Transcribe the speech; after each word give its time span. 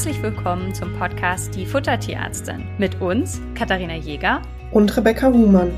herzlich 0.00 0.22
willkommen 0.22 0.74
zum 0.74 0.98
Podcast 0.98 1.54
Die 1.54 1.66
Futtertierärztin 1.66 2.66
mit 2.78 3.02
uns, 3.02 3.38
Katharina 3.54 3.96
Jäger 3.96 4.40
und 4.70 4.96
Rebecca 4.96 5.26
Huhmann. 5.26 5.70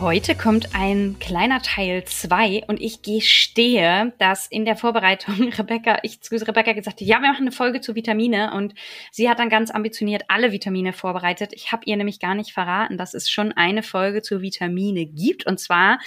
Heute 0.00 0.34
kommt 0.34 0.74
ein 0.74 1.20
kleiner 1.20 1.62
Teil 1.62 2.04
2 2.04 2.64
und 2.66 2.80
ich 2.80 3.02
gestehe, 3.02 4.12
dass 4.18 4.48
in 4.48 4.64
der 4.64 4.74
Vorbereitung 4.74 5.52
Rebecca, 5.56 5.98
ich 6.02 6.20
zu 6.20 6.34
Rebecca 6.34 6.72
gesagt 6.72 7.00
habe, 7.00 7.08
ja, 7.08 7.20
wir 7.20 7.28
machen 7.28 7.42
eine 7.42 7.52
Folge 7.52 7.80
zu 7.80 7.94
Vitamine 7.94 8.52
und 8.54 8.74
sie 9.12 9.30
hat 9.30 9.38
dann 9.38 9.50
ganz 9.50 9.70
ambitioniert 9.70 10.24
alle 10.26 10.50
Vitamine 10.50 10.92
vorbereitet. 10.92 11.52
Ich 11.52 11.70
habe 11.70 11.82
ihr 11.84 11.96
nämlich 11.96 12.18
gar 12.18 12.34
nicht 12.34 12.52
verraten, 12.52 12.98
dass 12.98 13.14
es 13.14 13.30
schon 13.30 13.52
eine 13.52 13.84
Folge 13.84 14.20
zu 14.20 14.42
Vitamine 14.42 15.06
gibt 15.06 15.46
und 15.46 15.60
zwar 15.60 16.00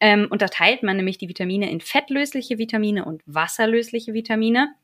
ähm, 0.00 0.28
unterteilt 0.30 0.82
man 0.82 0.96
nämlich 0.96 1.18
die 1.18 1.28
Vitamine 1.28 1.70
in 1.70 1.80
fettlösliche 1.80 2.58
Vitamine 2.58 3.04
und 3.04 3.22
wasserlösliche 3.26 4.14
Vitamine. 4.14 4.74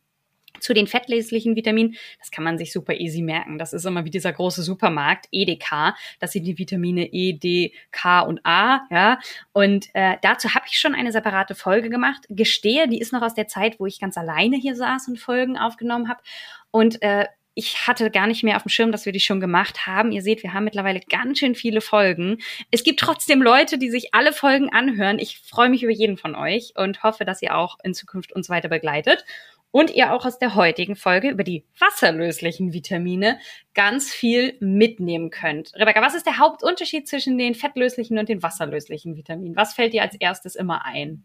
Zu 0.61 0.73
den 0.73 0.87
fettlöslichen 0.87 1.57
Vitaminen, 1.57 1.97
das 2.21 2.31
kann 2.31 2.45
man 2.45 2.59
sich 2.59 2.73
super 2.73 2.95
easy 2.95 3.23
merken. 3.23 3.59
Das 3.59 3.73
ist 3.73 3.85
immer 3.87 4.05
wie 4.05 4.11
dieser 4.11 4.33
große 4.33 4.63
Supermarkt, 4.63 5.27
EDK. 5.33 5.97
Das 6.21 6.31
sind 6.31 6.45
die 6.45 6.57
Vitamine 6.57 7.13
E, 7.13 7.33
D, 7.33 7.73
K 7.91 8.21
und 8.21 8.41
A. 8.45 8.87
Ja, 8.89 9.19
und 9.53 9.89
äh, 9.95 10.17
dazu 10.23 10.55
habe 10.55 10.67
ich 10.69 10.79
schon 10.79 10.95
eine 10.95 11.11
separate 11.11 11.57
Folge 11.57 11.91
gemacht. 11.91 12.25
Gestehe, 12.29 12.87
die 12.87 13.01
ist 13.01 13.13
noch 13.13 13.23
aus 13.23 13.35
der 13.35 13.49
Zeit, 13.49 13.81
wo 13.81 13.87
ich 13.87 13.99
ganz 13.99 14.17
alleine 14.17 14.57
hier 14.57 14.77
saß 14.77 15.09
und 15.09 15.19
Folgen 15.19 15.59
aufgenommen 15.59 16.09
habe. 16.09 16.23
Und 16.71 17.03
äh, 17.03 17.27
ich 17.55 17.87
hatte 17.87 18.11
gar 18.11 18.27
nicht 18.27 18.43
mehr 18.43 18.57
auf 18.57 18.65
dem 18.65 18.69
Schirm, 18.69 18.93
dass 18.93 19.07
wir 19.07 19.13
die 19.13 19.21
schon 19.21 19.41
gemacht 19.41 19.87
haben. 19.87 20.13
Ihr 20.13 20.23
seht, 20.23 20.43
wir 20.43 20.53
haben 20.53 20.65
mittlerweile 20.65 21.01
ganz 21.01 21.39
schön 21.39 21.55
viele 21.55 21.81
Folgen. 21.81 22.39
Es 22.71 22.83
gibt 22.83 23.01
trotzdem 23.01 23.43
Leute, 23.43 23.79
die 23.79 23.91
sich 23.91 24.13
alle 24.13 24.33
Folgen 24.33 24.71
anhören. 24.73 25.19
Ich 25.19 25.39
freue 25.39 25.69
mich 25.69 25.83
über 25.83 25.93
jeden 25.93 26.17
von 26.17 26.35
euch 26.35 26.73
und 26.77 27.03
hoffe, 27.03 27.25
dass 27.25 27.43
ihr 27.43 27.57
auch 27.57 27.79
in 27.85 27.95
Zukunft 27.95 28.33
uns 28.33 28.49
weiter 28.49 28.69
begleitet 28.69 29.25
und 29.71 29.91
ihr 29.91 30.13
auch 30.13 30.25
aus 30.25 30.39
der 30.39 30.55
heutigen 30.55 30.95
Folge 30.95 31.31
über 31.31 31.43
die 31.43 31.65
wasserlöslichen 31.79 32.73
Vitamine 32.73 33.41
ganz 33.75 34.13
viel 34.13 34.57
mitnehmen 34.61 35.31
könnt. 35.31 35.73
Rebecca, 35.75 36.01
was 36.01 36.15
ist 36.15 36.27
der 36.27 36.39
Hauptunterschied 36.39 37.09
zwischen 37.09 37.39
den 37.39 37.55
fettlöslichen 37.55 38.19
und 38.19 38.29
den 38.29 38.43
wasserlöslichen 38.43 39.17
Vitaminen? 39.17 39.57
Was 39.57 39.75
fällt 39.75 39.93
dir 39.93 40.03
als 40.03 40.15
erstes 40.15 40.55
immer 40.55 40.85
ein? 40.85 41.25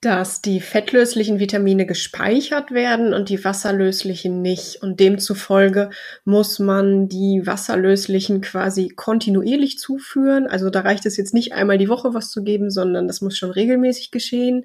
Dass 0.00 0.40
die 0.40 0.60
fettlöslichen 0.60 1.38
Vitamine 1.38 1.84
gespeichert 1.84 2.70
werden 2.70 3.12
und 3.12 3.28
die 3.28 3.44
wasserlöslichen 3.44 4.40
nicht. 4.40 4.82
Und 4.82 4.98
demzufolge 4.98 5.90
muss 6.24 6.58
man 6.58 7.08
die 7.08 7.46
wasserlöslichen 7.46 8.40
quasi 8.40 8.88
kontinuierlich 8.88 9.78
zuführen. 9.78 10.46
Also 10.46 10.70
da 10.70 10.80
reicht 10.80 11.04
es 11.04 11.18
jetzt 11.18 11.34
nicht 11.34 11.52
einmal 11.52 11.76
die 11.76 11.90
Woche 11.90 12.14
was 12.14 12.30
zu 12.30 12.42
geben, 12.42 12.70
sondern 12.70 13.08
das 13.08 13.20
muss 13.20 13.36
schon 13.36 13.50
regelmäßig 13.50 14.10
geschehen. 14.10 14.64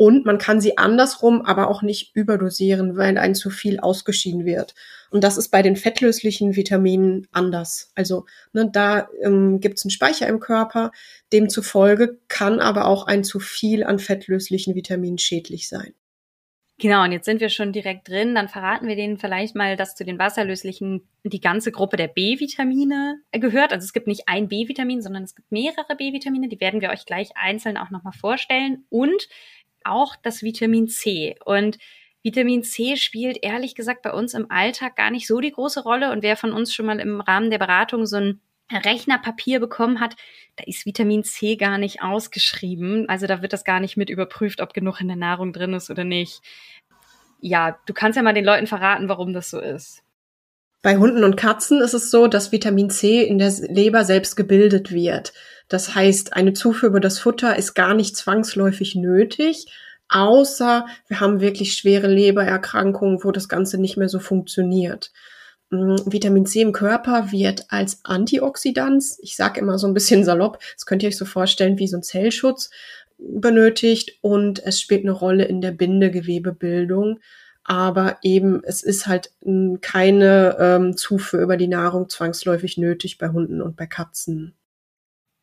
Und 0.00 0.24
man 0.24 0.38
kann 0.38 0.60
sie 0.60 0.78
andersrum 0.78 1.42
aber 1.42 1.68
auch 1.68 1.82
nicht 1.82 2.14
überdosieren, 2.14 2.96
weil 2.96 3.18
ein 3.18 3.34
zu 3.34 3.50
viel 3.50 3.80
ausgeschieden 3.80 4.44
wird. 4.44 4.76
Und 5.10 5.24
das 5.24 5.36
ist 5.36 5.48
bei 5.48 5.60
den 5.60 5.74
fettlöslichen 5.74 6.54
Vitaminen 6.54 7.26
anders. 7.32 7.90
Also 7.96 8.24
ne, 8.52 8.70
da 8.72 9.08
ähm, 9.24 9.58
gibt 9.58 9.78
es 9.78 9.84
einen 9.84 9.90
Speicher 9.90 10.28
im 10.28 10.38
Körper. 10.38 10.92
Demzufolge 11.32 12.16
kann 12.28 12.60
aber 12.60 12.86
auch 12.86 13.08
ein 13.08 13.24
zu 13.24 13.40
viel 13.40 13.82
an 13.82 13.98
fettlöslichen 13.98 14.76
Vitaminen 14.76 15.18
schädlich 15.18 15.68
sein. 15.68 15.94
Genau, 16.80 17.02
und 17.02 17.10
jetzt 17.10 17.24
sind 17.24 17.40
wir 17.40 17.48
schon 17.48 17.72
direkt 17.72 18.08
drin. 18.08 18.36
Dann 18.36 18.46
verraten 18.48 18.86
wir 18.86 18.94
denen 18.94 19.18
vielleicht 19.18 19.56
mal, 19.56 19.74
dass 19.74 19.96
zu 19.96 20.04
den 20.04 20.20
wasserlöslichen 20.20 21.08
die 21.24 21.40
ganze 21.40 21.72
Gruppe 21.72 21.96
der 21.96 22.06
B-Vitamine 22.06 23.20
gehört. 23.32 23.72
Also 23.72 23.84
es 23.84 23.92
gibt 23.92 24.06
nicht 24.06 24.28
ein 24.28 24.46
B-Vitamin, 24.46 25.02
sondern 25.02 25.24
es 25.24 25.34
gibt 25.34 25.50
mehrere 25.50 25.96
B-Vitamine. 25.96 26.48
Die 26.48 26.60
werden 26.60 26.80
wir 26.80 26.90
euch 26.90 27.04
gleich 27.04 27.30
einzeln 27.34 27.76
auch 27.76 27.90
nochmal 27.90 28.12
vorstellen. 28.12 28.84
Und 28.90 29.28
auch 29.88 30.16
das 30.16 30.42
Vitamin 30.42 30.88
C. 30.88 31.36
Und 31.44 31.78
Vitamin 32.22 32.62
C 32.62 32.96
spielt 32.96 33.38
ehrlich 33.42 33.74
gesagt 33.74 34.02
bei 34.02 34.12
uns 34.12 34.34
im 34.34 34.50
Alltag 34.50 34.96
gar 34.96 35.10
nicht 35.10 35.26
so 35.26 35.40
die 35.40 35.52
große 35.52 35.82
Rolle. 35.82 36.12
Und 36.12 36.22
wer 36.22 36.36
von 36.36 36.52
uns 36.52 36.74
schon 36.74 36.86
mal 36.86 37.00
im 37.00 37.20
Rahmen 37.20 37.50
der 37.50 37.58
Beratung 37.58 38.06
so 38.06 38.16
ein 38.16 38.40
Rechnerpapier 38.70 39.60
bekommen 39.60 40.00
hat, 40.00 40.16
da 40.56 40.64
ist 40.66 40.84
Vitamin 40.84 41.24
C 41.24 41.56
gar 41.56 41.78
nicht 41.78 42.02
ausgeschrieben. 42.02 43.08
Also 43.08 43.26
da 43.26 43.40
wird 43.40 43.52
das 43.52 43.64
gar 43.64 43.80
nicht 43.80 43.96
mit 43.96 44.10
überprüft, 44.10 44.60
ob 44.60 44.74
genug 44.74 45.00
in 45.00 45.08
der 45.08 45.16
Nahrung 45.16 45.52
drin 45.52 45.72
ist 45.72 45.90
oder 45.90 46.04
nicht. 46.04 46.42
Ja, 47.40 47.78
du 47.86 47.94
kannst 47.94 48.16
ja 48.16 48.22
mal 48.22 48.34
den 48.34 48.44
Leuten 48.44 48.66
verraten, 48.66 49.08
warum 49.08 49.32
das 49.32 49.48
so 49.48 49.60
ist. 49.60 50.02
Bei 50.80 50.96
Hunden 50.96 51.24
und 51.24 51.36
Katzen 51.36 51.80
ist 51.80 51.94
es 51.94 52.10
so, 52.10 52.28
dass 52.28 52.52
Vitamin 52.52 52.88
C 52.88 53.22
in 53.22 53.38
der 53.38 53.52
Leber 53.68 54.04
selbst 54.04 54.36
gebildet 54.36 54.92
wird. 54.92 55.32
Das 55.68 55.94
heißt, 55.94 56.34
eine 56.34 56.52
Zufuhr 56.52 56.88
über 56.88 57.00
das 57.00 57.18
Futter 57.18 57.56
ist 57.56 57.74
gar 57.74 57.94
nicht 57.94 58.16
zwangsläufig 58.16 58.94
nötig, 58.94 59.66
außer 60.08 60.86
wir 61.08 61.20
haben 61.20 61.40
wirklich 61.40 61.74
schwere 61.74 62.06
Lebererkrankungen, 62.06 63.22
wo 63.24 63.32
das 63.32 63.48
Ganze 63.48 63.78
nicht 63.78 63.96
mehr 63.96 64.08
so 64.08 64.20
funktioniert. 64.20 65.10
Mm, 65.70 65.96
Vitamin 66.06 66.46
C 66.46 66.62
im 66.62 66.72
Körper 66.72 67.32
wird 67.32 67.66
als 67.68 68.00
Antioxidant, 68.04 69.04
ich 69.20 69.36
sage 69.36 69.60
immer 69.60 69.78
so 69.78 69.86
ein 69.88 69.94
bisschen 69.94 70.24
salopp, 70.24 70.60
das 70.74 70.86
könnt 70.86 71.02
ihr 71.02 71.08
euch 71.08 71.18
so 71.18 71.26
vorstellen 71.26 71.78
wie 71.78 71.88
so 71.88 71.98
ein 71.98 72.02
Zellschutz, 72.02 72.70
benötigt 73.18 74.18
und 74.20 74.64
es 74.64 74.80
spielt 74.80 75.02
eine 75.02 75.12
Rolle 75.12 75.44
in 75.44 75.60
der 75.60 75.72
Bindegewebebildung 75.72 77.18
aber 77.68 78.16
eben 78.22 78.64
es 78.64 78.82
ist 78.82 79.06
halt 79.06 79.30
hm, 79.42 79.80
keine 79.82 80.56
ähm, 80.58 80.96
Zufuhr 80.96 81.40
über 81.40 81.58
die 81.58 81.68
Nahrung 81.68 82.08
zwangsläufig 82.08 82.78
nötig 82.78 83.18
bei 83.18 83.28
Hunden 83.28 83.60
und 83.62 83.76
bei 83.76 83.86
Katzen. 83.86 84.54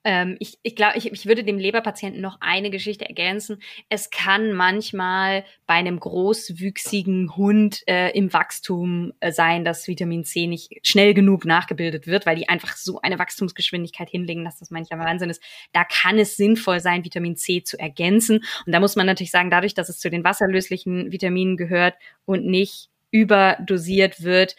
Ähm, 0.05 0.37
ich 0.39 0.59
ich 0.61 0.75
glaube, 0.75 0.97
ich, 0.97 1.11
ich 1.11 1.25
würde 1.25 1.43
dem 1.43 1.57
Leberpatienten 1.57 2.21
noch 2.21 2.37
eine 2.39 2.69
Geschichte 2.69 3.05
ergänzen. 3.05 3.57
Es 3.89 4.11
kann 4.11 4.53
manchmal 4.53 5.43
bei 5.65 5.73
einem 5.73 5.99
großwüchsigen 5.99 7.35
Hund 7.35 7.81
äh, 7.87 8.11
im 8.11 8.31
Wachstum 8.31 9.13
äh, 9.19 9.31
sein, 9.31 9.65
dass 9.65 9.87
Vitamin 9.87 10.23
C 10.23 10.45
nicht 10.45 10.71
schnell 10.83 11.15
genug 11.15 11.43
nachgebildet 11.43 12.05
wird, 12.05 12.27
weil 12.27 12.35
die 12.35 12.47
einfach 12.47 12.77
so 12.77 13.01
eine 13.01 13.17
Wachstumsgeschwindigkeit 13.17 14.09
hinlegen, 14.09 14.45
dass 14.45 14.59
das 14.59 14.69
manchmal 14.69 14.99
Wahnsinn 14.99 15.31
ist. 15.31 15.41
Da 15.73 15.83
kann 15.83 16.19
es 16.19 16.37
sinnvoll 16.37 16.79
sein, 16.79 17.03
Vitamin 17.03 17.35
C 17.35 17.63
zu 17.63 17.79
ergänzen. 17.79 18.43
Und 18.65 18.71
da 18.71 18.79
muss 18.79 18.95
man 18.95 19.07
natürlich 19.07 19.31
sagen, 19.31 19.49
dadurch, 19.49 19.73
dass 19.73 19.89
es 19.89 19.97
zu 19.97 20.11
den 20.11 20.23
wasserlöslichen 20.23 21.11
Vitaminen 21.11 21.57
gehört 21.57 21.95
und 22.25 22.45
nicht 22.45 22.89
überdosiert 23.09 24.21
wird, 24.23 24.55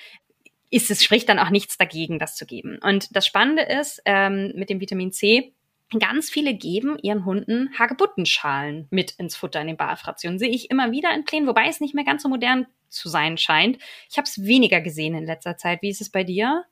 ist 0.71 0.91
es 0.91 1.05
spricht 1.05 1.29
dann 1.29 1.39
auch 1.39 1.51
nichts 1.51 1.77
dagegen, 1.77 2.19
das 2.19 2.35
zu 2.37 2.47
geben. 2.47 2.79
Und 2.83 3.15
das 3.15 3.27
Spannende 3.27 3.63
ist 3.63 4.03
ähm, 4.05 4.53
mit 4.55 4.71
dem 4.71 4.81
Vitamin 4.81 5.13
C, 5.13 5.55
Ganz 6.01 6.31
viele 6.31 6.55
geben 6.55 6.99
ihren 7.01 7.25
Hunden 7.25 7.71
Hagebuttenschalen 7.79 8.89
mit 8.91 9.13
ins 9.13 9.37
Futter 9.37 9.61
in 9.61 9.69
den 9.69 9.77
Barfrationen. 9.77 10.39
Sehe 10.39 10.49
ich 10.49 10.69
immer 10.69 10.91
wieder 10.91 11.15
in 11.15 11.25
Plänen, 11.25 11.47
wobei 11.47 11.69
es 11.69 11.81
nicht 11.81 11.95
mehr 11.95 12.05
ganz 12.05 12.25
so 12.25 12.29
modern 12.29 12.67
zu 12.89 13.09
sein 13.09 13.39
scheint. 13.39 13.79
Ich 14.11 14.17
habe 14.17 14.27
es 14.27 14.45
weniger 14.45 14.81
gesehen 14.81 15.15
in 15.15 15.27
letzter 15.27 15.57
Zeit. 15.57 15.83
Wie 15.83 15.91
ist 15.91 16.01
es 16.01 16.11
bei 16.11 16.25
dir? 16.25 16.65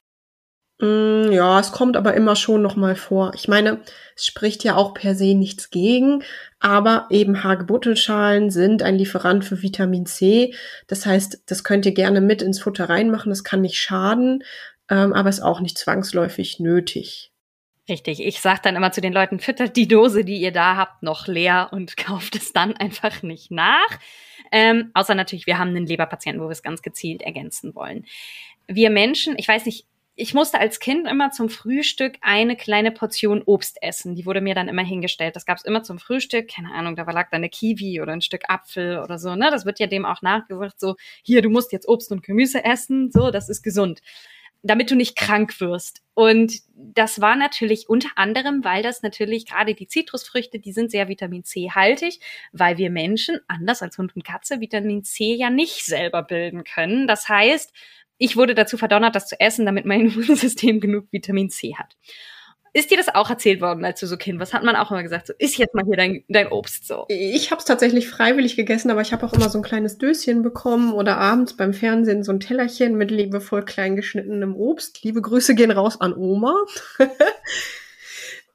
Mm, 0.85 1.33
ja, 1.33 1.59
es 1.61 1.73
kommt 1.73 1.97
aber 1.97 2.13
immer 2.15 2.37
schon 2.37 2.61
noch 2.61 2.77
mal 2.77 2.95
vor. 2.95 3.33
Ich 3.35 3.49
meine, 3.49 3.81
es 4.17 4.27
spricht 4.27 4.65
ja 4.65 4.77
auch 4.77 4.93
per 4.93 5.15
se 5.15 5.35
nichts 5.35 5.71
gegen, 5.71 6.23
aber 6.61 7.07
eben 7.09 7.43
Hagebuttelschalen 7.43 8.51
sind 8.51 8.83
ein 8.83 8.97
Lieferant 8.97 9.47
für 9.47 9.63
Vitamin 9.63 10.05
C. 10.05 10.55
Das 10.87 11.07
heißt, 11.07 11.45
das 11.47 11.65
könnt 11.65 11.87
ihr 11.87 11.95
gerne 11.95 12.21
mit 12.21 12.43
ins 12.43 12.61
Futter 12.61 12.91
reinmachen. 12.91 13.31
Das 13.31 13.45
kann 13.45 13.63
nicht 13.63 13.79
schaden, 13.79 14.45
ähm, 14.91 15.15
aber 15.15 15.31
ist 15.31 15.41
auch 15.41 15.61
nicht 15.61 15.79
zwangsläufig 15.79 16.61
nötig. 16.61 17.33
Richtig. 17.89 18.21
Ich 18.21 18.41
sage 18.41 18.61
dann 18.63 18.77
immer 18.77 18.93
zu 18.93 19.01
den 19.01 19.13
Leuten, 19.13 19.41
füttert 19.41 19.77
die 19.77 19.89
Dose, 19.89 20.25
die 20.25 20.39
ihr 20.39 20.53
da 20.53 20.77
habt, 20.77 21.03
noch 21.03 21.27
leer 21.27 21.69
und 21.73 21.97
kauft 21.97 22.37
es 22.37 22.53
dann 22.53 22.77
einfach 22.77 23.23
nicht 23.23 23.51
nach. 23.51 23.89
Ähm, 24.53 24.91
außer 24.93 25.15
natürlich, 25.15 25.47
wir 25.47 25.59
haben 25.59 25.71
einen 25.71 25.87
Leberpatienten, 25.87 26.43
wo 26.43 26.49
wir 26.49 26.53
es 26.53 26.63
ganz 26.63 26.83
gezielt 26.83 27.23
ergänzen 27.23 27.75
wollen. 27.75 28.05
Wir 28.67 28.91
Menschen, 28.91 29.35
ich 29.39 29.49
weiß 29.49 29.65
nicht, 29.65 29.87
ich 30.17 30.33
musste 30.33 30.61
als 30.61 30.79
Kind 30.79 31.09
immer 31.09 31.33
zum 31.33 31.49
Frühstück 31.49 32.17
eine 32.21 32.57
kleine 32.57 32.93
Portion 32.93 33.43
Obst 33.43 33.83
essen. 33.83 34.15
Die 34.15 34.27
wurde 34.27 34.41
mir 34.41 34.55
dann 34.55 34.69
immer 34.69 34.85
hingestellt. 34.85 35.35
Das 35.35 35.45
gab 35.45 35.59
es 35.59 35.65
immer 35.65 35.83
zum 35.83 35.99
Frühstück. 35.99 36.49
Keine 36.49 36.73
Ahnung, 36.73 36.95
da 36.95 37.03
lag 37.03 37.31
da 37.31 37.37
eine 37.37 37.49
Kiwi 37.49 38.01
oder 38.01 38.13
ein 38.13 38.21
Stück 38.21 38.43
Apfel 38.49 39.01
oder 39.01 39.19
so. 39.19 39.35
Ne? 39.35 39.51
Das 39.51 39.67
wird 39.67 39.81
ja 39.81 39.89
dem 39.89 40.05
auch 40.05 40.23
nachgesagt, 40.23 40.79
so, 40.79 40.95
hier, 41.23 41.43
du 41.43 41.51
musst 41.51 41.73
jetzt 41.73 41.89
Obst 41.89 42.13
und 42.13 42.23
Gemüse 42.23 42.65
essen. 42.65 43.11
So, 43.11 43.33
das 43.33 43.49
ist 43.49 43.63
gesund. 43.63 44.03
Damit 44.63 44.91
du 44.93 44.95
nicht 44.95 45.17
krank 45.17 45.61
wirst. 45.61 46.01
Und 46.15 46.61
das 46.77 47.21
war 47.21 47.35
natürlich 47.35 47.89
unter 47.89 48.11
anderem, 48.15 48.63
weil 48.63 48.85
das 48.85 49.03
natürlich 49.03 49.47
gerade 49.47 49.75
die 49.75 49.89
Zitrusfrüchte, 49.89 50.61
die 50.61 50.73
sind 50.73 50.93
sehr 50.93 51.09
Vitamin 51.09 51.43
C 51.43 51.71
haltig, 51.75 52.21
weil 52.53 52.79
wir 52.79 52.89
Menschen, 52.89 53.41
anders 53.49 53.83
als 53.83 53.99
Hund 53.99 54.15
und 54.15 54.25
Katze, 54.25 54.61
Vitamin 54.61 55.03
C 55.03 55.35
ja 55.35 55.51
nicht 55.51 55.85
selber 55.85 56.23
bilden 56.23 56.63
können. 56.63 57.09
Das 57.09 57.29
heißt, 57.29 57.75
ich 58.19 58.37
wurde 58.37 58.55
dazu 58.55 58.77
verdonnert, 58.77 59.15
das 59.15 59.27
zu 59.27 59.39
essen, 59.41 59.67
damit 59.67 59.85
mein 59.85 60.01
Immunsystem 60.07 60.81
genug 60.81 61.07
Vitamin 61.11 61.51
C 61.51 61.75
hat. 61.77 61.97
Ist 62.77 62.91
dir 62.91 62.97
das 62.97 63.15
auch 63.15 63.31
erzählt 63.31 63.61
worden, 63.61 63.85
als 63.85 64.01
du 64.01 64.09
so 64.09 64.17
Kind? 64.17 64.41
Was 64.41 64.53
hat 64.53 64.65
man 64.65 64.75
auch 64.75 64.91
immer 64.91 65.05
gesagt? 65.05 65.29
So, 65.29 65.33
isst 65.39 65.59
jetzt 65.59 65.77
mal 65.77 65.85
hier 65.85 65.97
dein, 65.97 66.25
dein 66.29 66.49
Obst 66.49 66.89
so. 66.89 67.05
Ich 67.07 67.53
habe 67.53 67.61
es 67.61 67.67
tatsächlich 67.67 68.09
freiwillig 68.09 68.57
gegessen, 68.57 68.91
aber 68.91 69.01
ich 69.01 69.13
habe 69.13 69.25
auch 69.25 69.33
immer 69.33 69.49
so 69.49 69.61
ein 69.61 69.63
kleines 69.63 69.97
Döschen 69.97 70.43
bekommen 70.43 70.93
oder 70.93 71.17
abends 71.19 71.57
beim 71.57 71.73
Fernsehen 71.73 72.25
so 72.25 72.33
ein 72.33 72.41
Tellerchen 72.41 72.97
mit 72.97 73.13
liebevoll 73.13 73.65
klein 73.65 73.95
geschnittenem 73.95 74.57
Obst. 74.57 75.05
Liebe 75.05 75.23
Grüße 75.23 75.55
gehen 75.55 75.71
raus 75.71 76.01
an 76.01 76.15
Oma. 76.17 76.57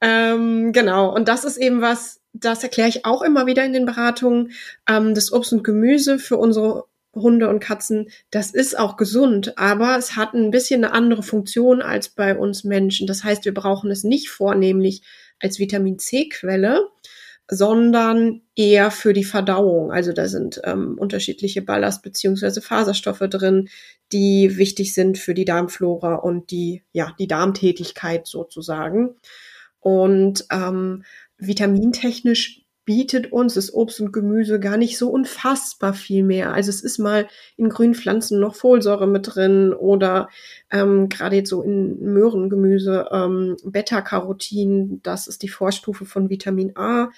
ähm, 0.01 0.73
genau, 0.73 1.15
und 1.15 1.29
das 1.29 1.45
ist 1.45 1.56
eben 1.56 1.79
was, 1.79 2.19
das 2.33 2.61
erkläre 2.61 2.89
ich 2.89 3.06
auch 3.06 3.21
immer 3.21 3.45
wieder 3.45 3.63
in 3.63 3.71
den 3.71 3.85
Beratungen. 3.85 4.51
Ähm, 4.85 5.15
das 5.15 5.31
Obst 5.31 5.53
und 5.53 5.63
Gemüse 5.63 6.19
für 6.19 6.35
unsere 6.35 6.89
Hunde 7.15 7.50
und 7.50 7.59
Katzen, 7.59 8.09
das 8.31 8.51
ist 8.51 8.77
auch 8.77 8.97
gesund, 8.97 9.57
aber 9.57 9.97
es 9.97 10.15
hat 10.15 10.33
ein 10.33 10.51
bisschen 10.51 10.83
eine 10.83 10.94
andere 10.94 11.23
Funktion 11.23 11.81
als 11.81 12.09
bei 12.09 12.38
uns 12.38 12.63
Menschen. 12.63 13.07
Das 13.07 13.23
heißt, 13.23 13.45
wir 13.45 13.53
brauchen 13.53 13.89
es 13.91 14.03
nicht 14.03 14.29
vornehmlich 14.29 15.01
als 15.39 15.59
Vitamin 15.59 15.97
C-Quelle, 15.97 16.88
sondern 17.51 18.41
eher 18.56 18.91
für 18.91 19.13
die 19.13 19.23
Verdauung. 19.23 19.91
Also 19.91 20.13
da 20.13 20.27
sind 20.27 20.61
ähm, 20.65 20.97
unterschiedliche 21.00 21.63
Ballast- 21.63 22.03
beziehungsweise 22.03 22.61
Faserstoffe 22.61 23.25
drin, 23.27 23.69
die 24.11 24.57
wichtig 24.57 24.94
sind 24.94 25.17
für 25.17 25.33
die 25.33 25.45
Darmflora 25.45 26.15
und 26.15 26.51
die, 26.51 26.83
ja, 26.91 27.15
die 27.17 27.27
Darmtätigkeit 27.27 28.27
sozusagen. 28.27 29.15
Und 29.79 30.45
ähm, 30.51 31.03
vitamintechnisch 31.38 32.58
bietet 32.89 33.31
uns 33.31 33.53
das 33.53 33.71
Obst 33.71 34.01
und 34.01 34.12
Gemüse 34.12 34.59
gar 34.59 34.75
nicht 34.75 34.97
so 34.97 35.12
unfassbar 35.12 35.94
viel 35.94 36.24
mehr. 36.24 36.53
Also 36.53 36.71
es 36.71 36.81
ist 36.81 36.97
mal 36.97 37.27
in 37.56 37.69
grünen 37.69 37.94
Pflanzen 37.94 38.39
noch 38.39 38.56
Folsäure 38.56 39.06
mit 39.06 39.36
drin 39.36 39.74
oder 39.74 40.27
ähm, 40.71 41.07
gerade 41.07 41.36
jetzt 41.36 41.51
so 41.51 41.62
in 41.62 42.00
Möhrengemüse 42.01 43.07
ähm, 43.12 43.57
Beta-Carotin, 43.63 45.01
das 45.03 45.27
ist 45.27 45.44
die 45.44 45.50
Vorstufe 45.50 46.06
von 46.06 46.31
Vitamin 46.31 46.75
A. 46.77 47.12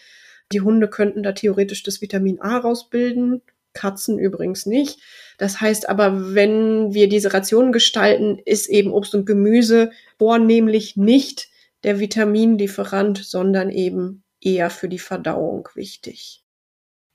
Die 0.51 0.59
Hunde 0.59 0.89
könnten 0.89 1.23
da 1.23 1.31
theoretisch 1.31 1.83
das 1.83 2.01
Vitamin 2.01 2.41
A 2.41 2.57
rausbilden, 2.57 3.41
Katzen 3.71 4.19
übrigens 4.19 4.65
nicht. 4.65 5.00
Das 5.38 5.62
heißt 5.62 5.88
aber, 5.88 6.35
wenn 6.35 6.94
wir 6.94 7.07
diese 7.07 7.33
Rationen 7.33 7.71
gestalten, 7.71 8.39
ist 8.44 8.67
eben 8.67 8.91
Obst 8.91 9.15
und 9.15 9.25
Gemüse 9.25 9.91
vornehmlich 10.19 10.97
nicht 10.97 11.47
der 11.85 12.01
Vitaminlieferant, 12.01 13.19
sondern 13.19 13.69
eben 13.69 14.20
eher 14.41 14.69
für 14.69 14.89
die 14.89 14.99
Verdauung 14.99 15.69
wichtig. 15.75 16.43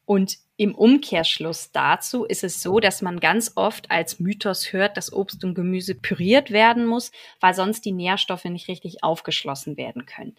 Und 0.06 0.38
im 0.56 0.74
Umkehrschluss 0.74 1.72
dazu 1.72 2.24
ist 2.24 2.44
es 2.44 2.62
so, 2.62 2.80
dass 2.80 3.02
man 3.02 3.20
ganz 3.20 3.52
oft 3.56 3.90
als 3.90 4.20
Mythos 4.20 4.72
hört, 4.72 4.96
dass 4.96 5.12
Obst 5.12 5.44
und 5.44 5.54
Gemüse 5.54 5.94
püriert 5.94 6.50
werden 6.50 6.86
muss, 6.86 7.10
weil 7.40 7.52
sonst 7.52 7.84
die 7.84 7.92
Nährstoffe 7.92 8.44
nicht 8.44 8.68
richtig 8.68 9.02
aufgeschlossen 9.02 9.76
werden 9.76 10.06
können. 10.06 10.36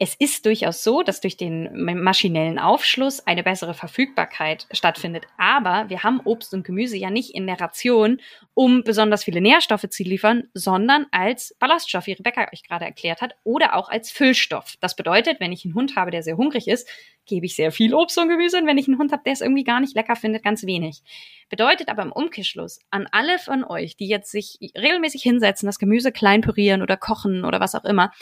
Es 0.00 0.14
ist 0.14 0.46
durchaus 0.46 0.84
so, 0.84 1.02
dass 1.02 1.20
durch 1.20 1.36
den 1.36 1.84
maschinellen 2.04 2.60
Aufschluss 2.60 3.26
eine 3.26 3.42
bessere 3.42 3.74
Verfügbarkeit 3.74 4.68
stattfindet. 4.70 5.26
Aber 5.38 5.90
wir 5.90 6.04
haben 6.04 6.20
Obst 6.20 6.54
und 6.54 6.64
Gemüse 6.64 6.96
ja 6.96 7.10
nicht 7.10 7.34
in 7.34 7.48
der 7.48 7.60
Ration, 7.60 8.20
um 8.54 8.84
besonders 8.84 9.24
viele 9.24 9.40
Nährstoffe 9.40 9.88
zu 9.90 10.04
liefern, 10.04 10.44
sondern 10.54 11.06
als 11.10 11.56
Ballaststoff, 11.58 12.06
wie 12.06 12.12
Rebecca 12.12 12.46
euch 12.52 12.62
gerade 12.62 12.84
erklärt 12.84 13.20
hat, 13.20 13.34
oder 13.42 13.74
auch 13.74 13.88
als 13.88 14.12
Füllstoff. 14.12 14.76
Das 14.78 14.94
bedeutet, 14.94 15.40
wenn 15.40 15.50
ich 15.50 15.64
einen 15.64 15.74
Hund 15.74 15.96
habe, 15.96 16.12
der 16.12 16.22
sehr 16.22 16.36
hungrig 16.36 16.68
ist, 16.68 16.88
gebe 17.26 17.46
ich 17.46 17.56
sehr 17.56 17.72
viel 17.72 17.92
Obst 17.92 18.16
und 18.18 18.28
Gemüse. 18.28 18.58
Und 18.58 18.68
wenn 18.68 18.78
ich 18.78 18.86
einen 18.86 18.98
Hund 18.98 19.10
habe, 19.10 19.24
der 19.24 19.32
es 19.32 19.40
irgendwie 19.40 19.64
gar 19.64 19.80
nicht 19.80 19.96
lecker 19.96 20.14
findet, 20.14 20.44
ganz 20.44 20.64
wenig. 20.64 21.02
Bedeutet 21.48 21.88
aber 21.88 22.02
im 22.02 22.12
Umkehrschluss 22.12 22.78
an 22.90 23.08
alle 23.10 23.40
von 23.40 23.64
euch, 23.64 23.96
die 23.96 24.06
jetzt 24.06 24.30
sich 24.30 24.58
regelmäßig 24.76 25.22
hinsetzen, 25.22 25.66
das 25.66 25.80
Gemüse 25.80 26.12
klein 26.12 26.40
pürieren 26.40 26.82
oder 26.82 26.96
kochen 26.96 27.44
oder 27.44 27.58
was 27.58 27.74
auch 27.74 27.84
immer, 27.84 28.12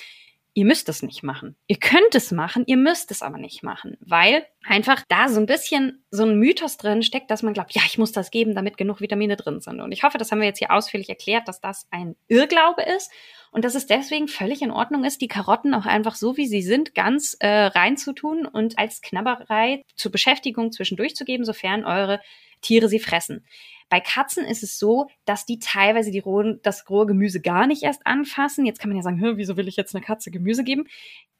ihr 0.56 0.64
müsst 0.64 0.88
es 0.88 1.02
nicht 1.02 1.22
machen. 1.22 1.54
Ihr 1.66 1.76
könnt 1.76 2.14
es 2.14 2.32
machen, 2.32 2.64
ihr 2.66 2.78
müsst 2.78 3.10
es 3.10 3.20
aber 3.20 3.36
nicht 3.36 3.62
machen, 3.62 3.98
weil 4.00 4.46
einfach 4.64 5.02
da 5.06 5.28
so 5.28 5.38
ein 5.38 5.44
bisschen 5.44 6.02
so 6.10 6.24
ein 6.24 6.38
Mythos 6.38 6.78
drin 6.78 7.02
steckt, 7.02 7.30
dass 7.30 7.42
man 7.42 7.52
glaubt, 7.52 7.74
ja, 7.74 7.82
ich 7.84 7.98
muss 7.98 8.10
das 8.10 8.30
geben, 8.30 8.54
damit 8.54 8.78
genug 8.78 9.02
Vitamine 9.02 9.36
drin 9.36 9.60
sind. 9.60 9.82
Und 9.82 9.92
ich 9.92 10.02
hoffe, 10.02 10.16
das 10.16 10.32
haben 10.32 10.40
wir 10.40 10.46
jetzt 10.46 10.58
hier 10.58 10.70
ausführlich 10.70 11.10
erklärt, 11.10 11.46
dass 11.46 11.60
das 11.60 11.86
ein 11.90 12.16
Irrglaube 12.28 12.82
ist 12.82 13.12
und 13.56 13.64
dass 13.64 13.74
es 13.74 13.86
deswegen 13.86 14.28
völlig 14.28 14.60
in 14.60 14.70
Ordnung 14.70 15.02
ist, 15.02 15.22
die 15.22 15.28
Karotten 15.28 15.72
auch 15.72 15.86
einfach 15.86 16.14
so, 16.14 16.36
wie 16.36 16.46
sie 16.46 16.60
sind, 16.60 16.94
ganz 16.94 17.38
äh, 17.40 17.48
reinzutun 17.48 18.44
und 18.44 18.78
als 18.78 19.00
Knabberei 19.00 19.82
zur 19.94 20.12
Beschäftigung 20.12 20.72
zwischendurch 20.72 21.16
zu 21.16 21.24
geben, 21.24 21.46
sofern 21.46 21.86
eure 21.86 22.20
Tiere 22.60 22.90
sie 22.90 22.98
fressen. 22.98 23.46
Bei 23.88 23.98
Katzen 23.98 24.44
ist 24.44 24.62
es 24.62 24.78
so, 24.78 25.06
dass 25.24 25.46
die 25.46 25.58
teilweise 25.58 26.10
die 26.10 26.18
rohen, 26.18 26.60
das 26.64 26.90
rohe 26.90 27.06
Gemüse 27.06 27.40
gar 27.40 27.66
nicht 27.66 27.82
erst 27.82 28.06
anfassen. 28.06 28.66
Jetzt 28.66 28.78
kann 28.78 28.90
man 28.90 28.98
ja 28.98 29.02
sagen, 29.02 29.22
wieso 29.38 29.56
will 29.56 29.68
ich 29.68 29.76
jetzt 29.76 29.94
einer 29.94 30.04
Katze 30.04 30.30
Gemüse 30.30 30.62
geben? 30.62 30.84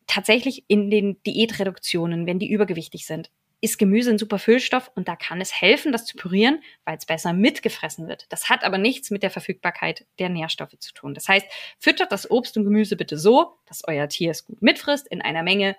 Tatsächlich 0.06 0.64
in 0.68 0.88
den 0.88 1.22
Diätreduktionen, 1.24 2.24
wenn 2.26 2.38
die 2.38 2.50
übergewichtig 2.50 3.04
sind, 3.04 3.30
ist 3.60 3.78
Gemüse 3.78 4.10
ein 4.10 4.18
super 4.18 4.38
Füllstoff 4.38 4.90
und 4.94 5.08
da 5.08 5.16
kann 5.16 5.40
es 5.40 5.60
helfen, 5.60 5.92
das 5.92 6.04
zu 6.04 6.16
pürieren, 6.16 6.62
weil 6.84 6.96
es 6.96 7.06
besser 7.06 7.32
mitgefressen 7.32 8.06
wird. 8.06 8.26
Das 8.28 8.50
hat 8.50 8.64
aber 8.64 8.78
nichts 8.78 9.10
mit 9.10 9.22
der 9.22 9.30
Verfügbarkeit 9.30 10.06
der 10.18 10.28
Nährstoffe 10.28 10.78
zu 10.78 10.92
tun. 10.92 11.14
Das 11.14 11.28
heißt, 11.28 11.46
füttert 11.78 12.12
das 12.12 12.30
Obst 12.30 12.56
und 12.56 12.64
Gemüse 12.64 12.96
bitte 12.96 13.18
so, 13.18 13.56
dass 13.66 13.82
euer 13.86 14.08
Tier 14.08 14.30
es 14.30 14.44
gut 14.44 14.60
mitfrisst, 14.60 15.08
in 15.08 15.22
einer 15.22 15.42
Menge, 15.42 15.76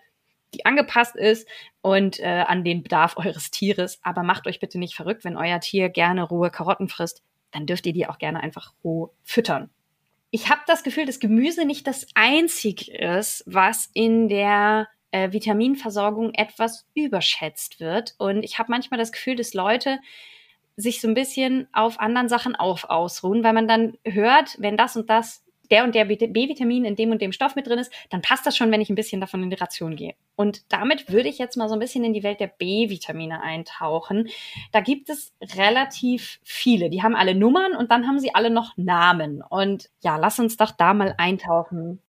die 0.54 0.66
angepasst 0.66 1.16
ist 1.16 1.48
und 1.82 2.20
äh, 2.20 2.44
an 2.48 2.64
den 2.64 2.82
Bedarf 2.82 3.16
eures 3.18 3.52
Tieres. 3.52 4.00
Aber 4.02 4.24
macht 4.24 4.48
euch 4.48 4.60
bitte 4.60 4.80
nicht 4.80 4.96
verrückt, 4.96 5.24
wenn 5.24 5.38
euer 5.38 5.60
Tier 5.60 5.90
gerne 5.90 6.24
rohe 6.24 6.50
Karotten 6.50 6.90
frisst, 6.90 7.22
dann 7.52 7.66
dürft 7.66 7.86
ihr 7.86 7.94
die 7.94 8.08
auch 8.08 8.18
gerne 8.18 8.42
einfach 8.42 8.74
roh 8.84 9.14
füttern. 9.24 9.70
Ich 10.30 10.50
habe 10.50 10.62
das 10.68 10.84
Gefühl, 10.84 11.06
dass 11.06 11.20
Gemüse 11.20 11.64
nicht 11.64 11.88
das 11.88 12.08
einzige 12.14 12.92
ist, 12.92 13.44
was 13.46 13.90
in 13.94 14.28
der 14.28 14.90
äh, 15.12 15.32
Vitaminversorgung 15.32 16.34
etwas 16.34 16.86
überschätzt 16.94 17.80
wird. 17.80 18.16
Und 18.18 18.44
ich 18.44 18.60
habe 18.60 18.72
manchmal 18.72 19.00
das 19.00 19.12
Gefühl, 19.12 19.36
dass 19.36 19.54
Leute 19.54 20.00
sich 20.76 21.02
so 21.02 21.08
ein 21.08 21.16
bisschen 21.16 21.68
auf 21.74 22.00
anderen 22.00 22.30
Sachen 22.30 22.56
auf 22.56 22.90
ausruhen, 22.90 23.44
weil 23.44 23.54
man 23.54 23.68
dann 23.68 23.98
hört, 24.04 24.56
wenn 24.60 24.78
das 24.78 24.96
und 24.96 25.10
das 25.10 25.44
der 25.72 25.84
und 25.84 25.96
der 25.96 26.06
B-Vitamin 26.06 26.86
in 26.86 26.96
dem 26.96 27.12
und 27.12 27.22
dem 27.22 27.32
Stoff 27.32 27.56
mit 27.56 27.68
drin 27.68 27.80
ist, 27.80 27.92
dann 28.10 28.22
passt 28.22 28.46
das 28.46 28.56
schon, 28.56 28.72
wenn 28.72 28.82
ich 28.82 28.90
ein 28.90 28.96
bisschen 28.96 29.22
davon 29.22 29.44
in 29.44 29.50
die 29.50 29.58
Ration 29.58 29.96
gehe. 29.96 30.16
Und 30.36 30.72
damit 30.72 31.12
würde 31.12 31.30
ich 31.30 31.38
jetzt 31.38 31.58
mal 31.58 31.68
so 31.68 31.74
ein 31.74 31.80
bisschen 31.80 32.04
in 32.04 32.14
die 32.14 32.24
Welt 32.24 32.40
der 32.40 32.48
B-Vitamine 32.48 33.42
eintauchen. 33.42 34.30
Da 34.72 34.82
gibt 34.82 35.10
es 35.10 35.34
relativ 35.56 36.40
viele. 36.44 36.90
Die 36.90 37.04
haben 37.04 37.16
alle 37.16 37.36
Nummern 37.36 37.76
und 37.76 37.92
dann 37.92 38.08
haben 38.08 38.20
sie 38.20 38.34
alle 38.34 38.50
noch 38.50 38.78
Namen. 38.78 39.42
Und 39.42 39.90
ja, 40.02 40.18
lass 40.18 40.40
uns 40.40 40.58
doch 40.58 40.72
da 40.72 40.94
mal 40.94 41.16
eintauchen. 41.18 42.02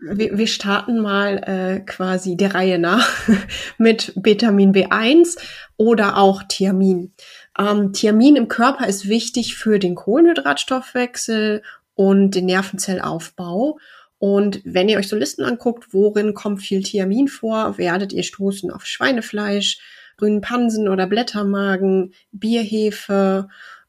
Wir, 0.00 0.38
wir 0.38 0.46
starten 0.46 1.00
mal 1.00 1.38
äh, 1.38 1.80
quasi 1.80 2.36
der 2.36 2.54
Reihe 2.54 2.78
nach 2.78 3.08
mit 3.78 4.12
Vitamin 4.14 4.72
B1 4.72 5.38
oder 5.76 6.16
auch 6.16 6.42
Thiamin. 6.44 7.12
Ähm, 7.58 7.92
Thiamin 7.92 8.36
im 8.36 8.48
Körper 8.48 8.86
ist 8.86 9.08
wichtig 9.08 9.56
für 9.56 9.78
den 9.78 9.96
Kohlenhydratstoffwechsel 9.96 11.62
und 11.94 12.36
den 12.36 12.46
Nervenzellaufbau. 12.46 13.78
Und 14.18 14.60
wenn 14.64 14.88
ihr 14.88 14.98
euch 14.98 15.08
so 15.08 15.16
Listen 15.16 15.44
anguckt, 15.44 15.92
worin 15.92 16.34
kommt 16.34 16.62
viel 16.62 16.82
Thiamin 16.82 17.28
vor, 17.28 17.78
werdet 17.78 18.12
ihr 18.12 18.22
stoßen 18.24 18.70
auf 18.70 18.84
Schweinefleisch, 18.84 19.80
grünen 20.16 20.40
Pansen 20.40 20.88
oder 20.88 21.06
Blättermagen, 21.06 22.12
Bierhefe. 22.32 23.48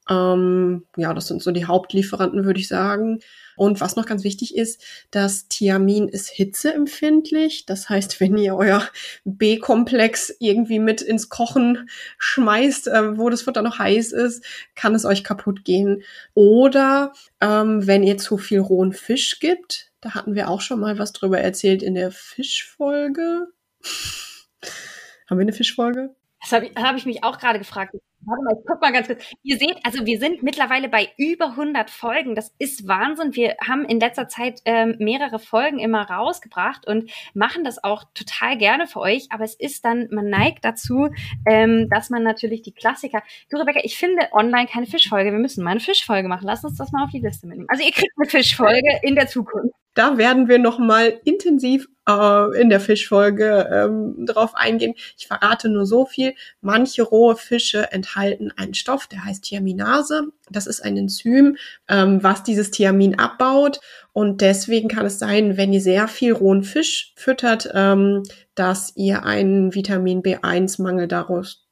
Ähm, 0.10 0.86
ja, 0.98 1.14
das 1.14 1.28
sind 1.28 1.44
so 1.44 1.52
die 1.52 1.66
Hauptlieferanten, 1.66 2.44
würde 2.44 2.60
ich 2.60 2.68
sagen. 2.68 3.20
Und 3.56 3.82
was 3.82 3.96
noch 3.96 4.06
ganz 4.06 4.24
wichtig 4.24 4.56
ist, 4.56 4.82
das 5.12 5.48
Thiamin 5.50 6.08
ist 6.08 6.30
hitzeempfindlich. 6.30 7.66
Das 7.66 7.90
heißt, 7.90 8.20
wenn 8.20 8.38
ihr 8.38 8.56
euer 8.56 8.88
B-Komplex 9.26 10.34
irgendwie 10.40 10.80
mit 10.80 11.02
ins 11.02 11.30
Kochen 11.30 11.90
schmeißt, 12.18 12.88
äh, 12.88 13.18
wo 13.18 13.30
das 13.30 13.44
Futter 13.44 13.62
noch 13.62 13.78
heiß 13.78 14.14
ist, 14.14 14.44
kann 14.76 14.96
es 14.96 15.06
euch 15.06 15.24
kaputt 15.24 15.64
gehen. 15.66 16.04
Oder 16.34 17.14
ähm, 17.42 17.86
wenn 17.86 18.04
ihr 18.04 18.18
zu 18.18 18.38
viel 18.38 18.60
rohen 18.60 18.94
Fisch 18.94 19.40
gibt, 19.40 19.92
da 20.02 20.16
hatten 20.16 20.34
wir 20.34 20.50
auch 20.50 20.62
schon 20.62 20.80
mal 20.80 20.98
was 20.98 21.12
drüber 21.12 21.40
erzählt 21.40 21.84
in 21.84 21.94
der 21.94 22.12
Fischfolge. 22.12 23.48
Haben 25.30 25.38
wir 25.38 25.44
eine 25.44 25.54
Fischfolge? 25.54 26.16
Das 26.42 26.54
habe 26.54 26.68
ich, 26.68 26.76
hab 26.76 26.96
ich 26.96 27.06
mich 27.06 27.24
auch 27.24 27.38
gerade 27.38 27.60
gefragt. 27.60 27.94
Warte 28.26 28.44
mal, 28.44 28.54
ich 28.60 28.66
guck 28.68 28.82
mal 28.82 28.92
ganz 28.92 29.08
kurz. 29.08 29.24
Ihr 29.44 29.58
seht, 29.58 29.78
also 29.84 30.06
wir 30.06 30.20
sind 30.20 30.44
mittlerweile 30.44 30.90
bei 30.90 31.10
über 31.18 31.52
100 31.52 31.90
Folgen. 31.90 32.36
Das 32.36 32.54
ist 32.60 32.88
Wahnsinn. 32.88 33.36
Wir 33.36 33.56
haben 33.66 33.86
in 33.86 34.00
letzter 34.00 34.28
Zeit 34.28 34.62
ähm, 34.66 34.96
mehrere 35.00 35.40
Folgen 35.40 35.80
immer 35.80 36.10
rausgebracht 36.10 36.86
und 36.86 37.10
machen 37.34 37.64
das 37.64 37.82
auch 37.84 38.04
total 38.14 38.58
gerne 38.58 38.88
für 38.88 39.00
euch. 39.00 39.28
Aber 39.30 39.46
es 39.46 39.56
ist 39.56 39.86
dann, 39.86 40.10
man 40.12 40.30
neigt 40.30 40.66
dazu, 40.66 41.10
ähm, 41.48 41.88
dass 41.90 42.10
man 42.10 42.24
natürlich 42.24 42.62
die 42.62 42.74
Klassiker. 42.74 43.24
Du, 43.50 43.58
Rebecca, 43.58 43.80
ich 43.84 43.98
finde 43.98 44.28
online 44.34 44.68
keine 44.68 44.86
Fischfolge. 44.86 45.32
Wir 45.32 45.40
müssen 45.40 45.64
mal 45.64 45.72
eine 45.72 45.80
Fischfolge 45.80 46.28
machen. 46.28 46.46
Lass 46.46 46.64
uns 46.64 46.78
das 46.78 46.92
mal 46.92 47.06
auf 47.06 47.12
die 47.12 47.20
Liste 47.20 47.48
mitnehmen. 47.48 47.70
Also 47.70 47.84
ihr 47.84 47.92
kriegt 47.92 48.12
eine 48.18 48.30
Fischfolge 48.30 49.00
in 49.02 49.16
der 49.16 49.28
Zukunft. 49.28 49.79
Da 49.94 50.18
werden 50.18 50.48
wir 50.48 50.60
noch 50.60 50.80
mal 50.80 51.20
intensiv 51.26 51.88
äh, 52.08 52.62
in 52.62 52.70
der 52.70 52.80
Fischfolge 52.80 53.70
ähm, 53.72 54.26
drauf 54.26 54.56
eingehen. 54.56 54.96
Ich 55.18 55.28
verrate 55.28 55.70
nur 55.70 55.86
so 55.86 56.06
viel. 56.06 56.34
Manche 56.62 57.04
rohe 57.04 57.36
Fische 57.36 57.92
enthalten 57.92 58.52
einen 58.56 58.74
Stoff, 58.74 59.08
der 59.08 59.26
heißt 59.26 59.44
Thiaminase. 59.44 60.28
Das 60.50 60.68
ist 60.68 60.82
ein 60.82 60.98
Enzym, 60.98 61.58
ähm, 61.88 62.24
was 62.24 62.44
dieses 62.44 62.72
Thiamin 62.72 63.20
abbaut. 63.20 63.80
Und 64.14 64.42
deswegen 64.42 64.90
kann 64.90 65.06
es 65.06 65.20
sein, 65.20 65.58
wenn 65.58 65.74
ihr 65.74 65.82
sehr 65.82 66.08
viel 66.08 66.34
rohen 66.34 66.64
Fisch 66.64 67.14
füttert, 67.16 67.70
ähm, 67.74 68.24
dass 68.56 68.94
ihr 68.96 69.24
einen 69.26 69.76
Vitamin 69.76 70.22
B1-Mangel 70.22 71.08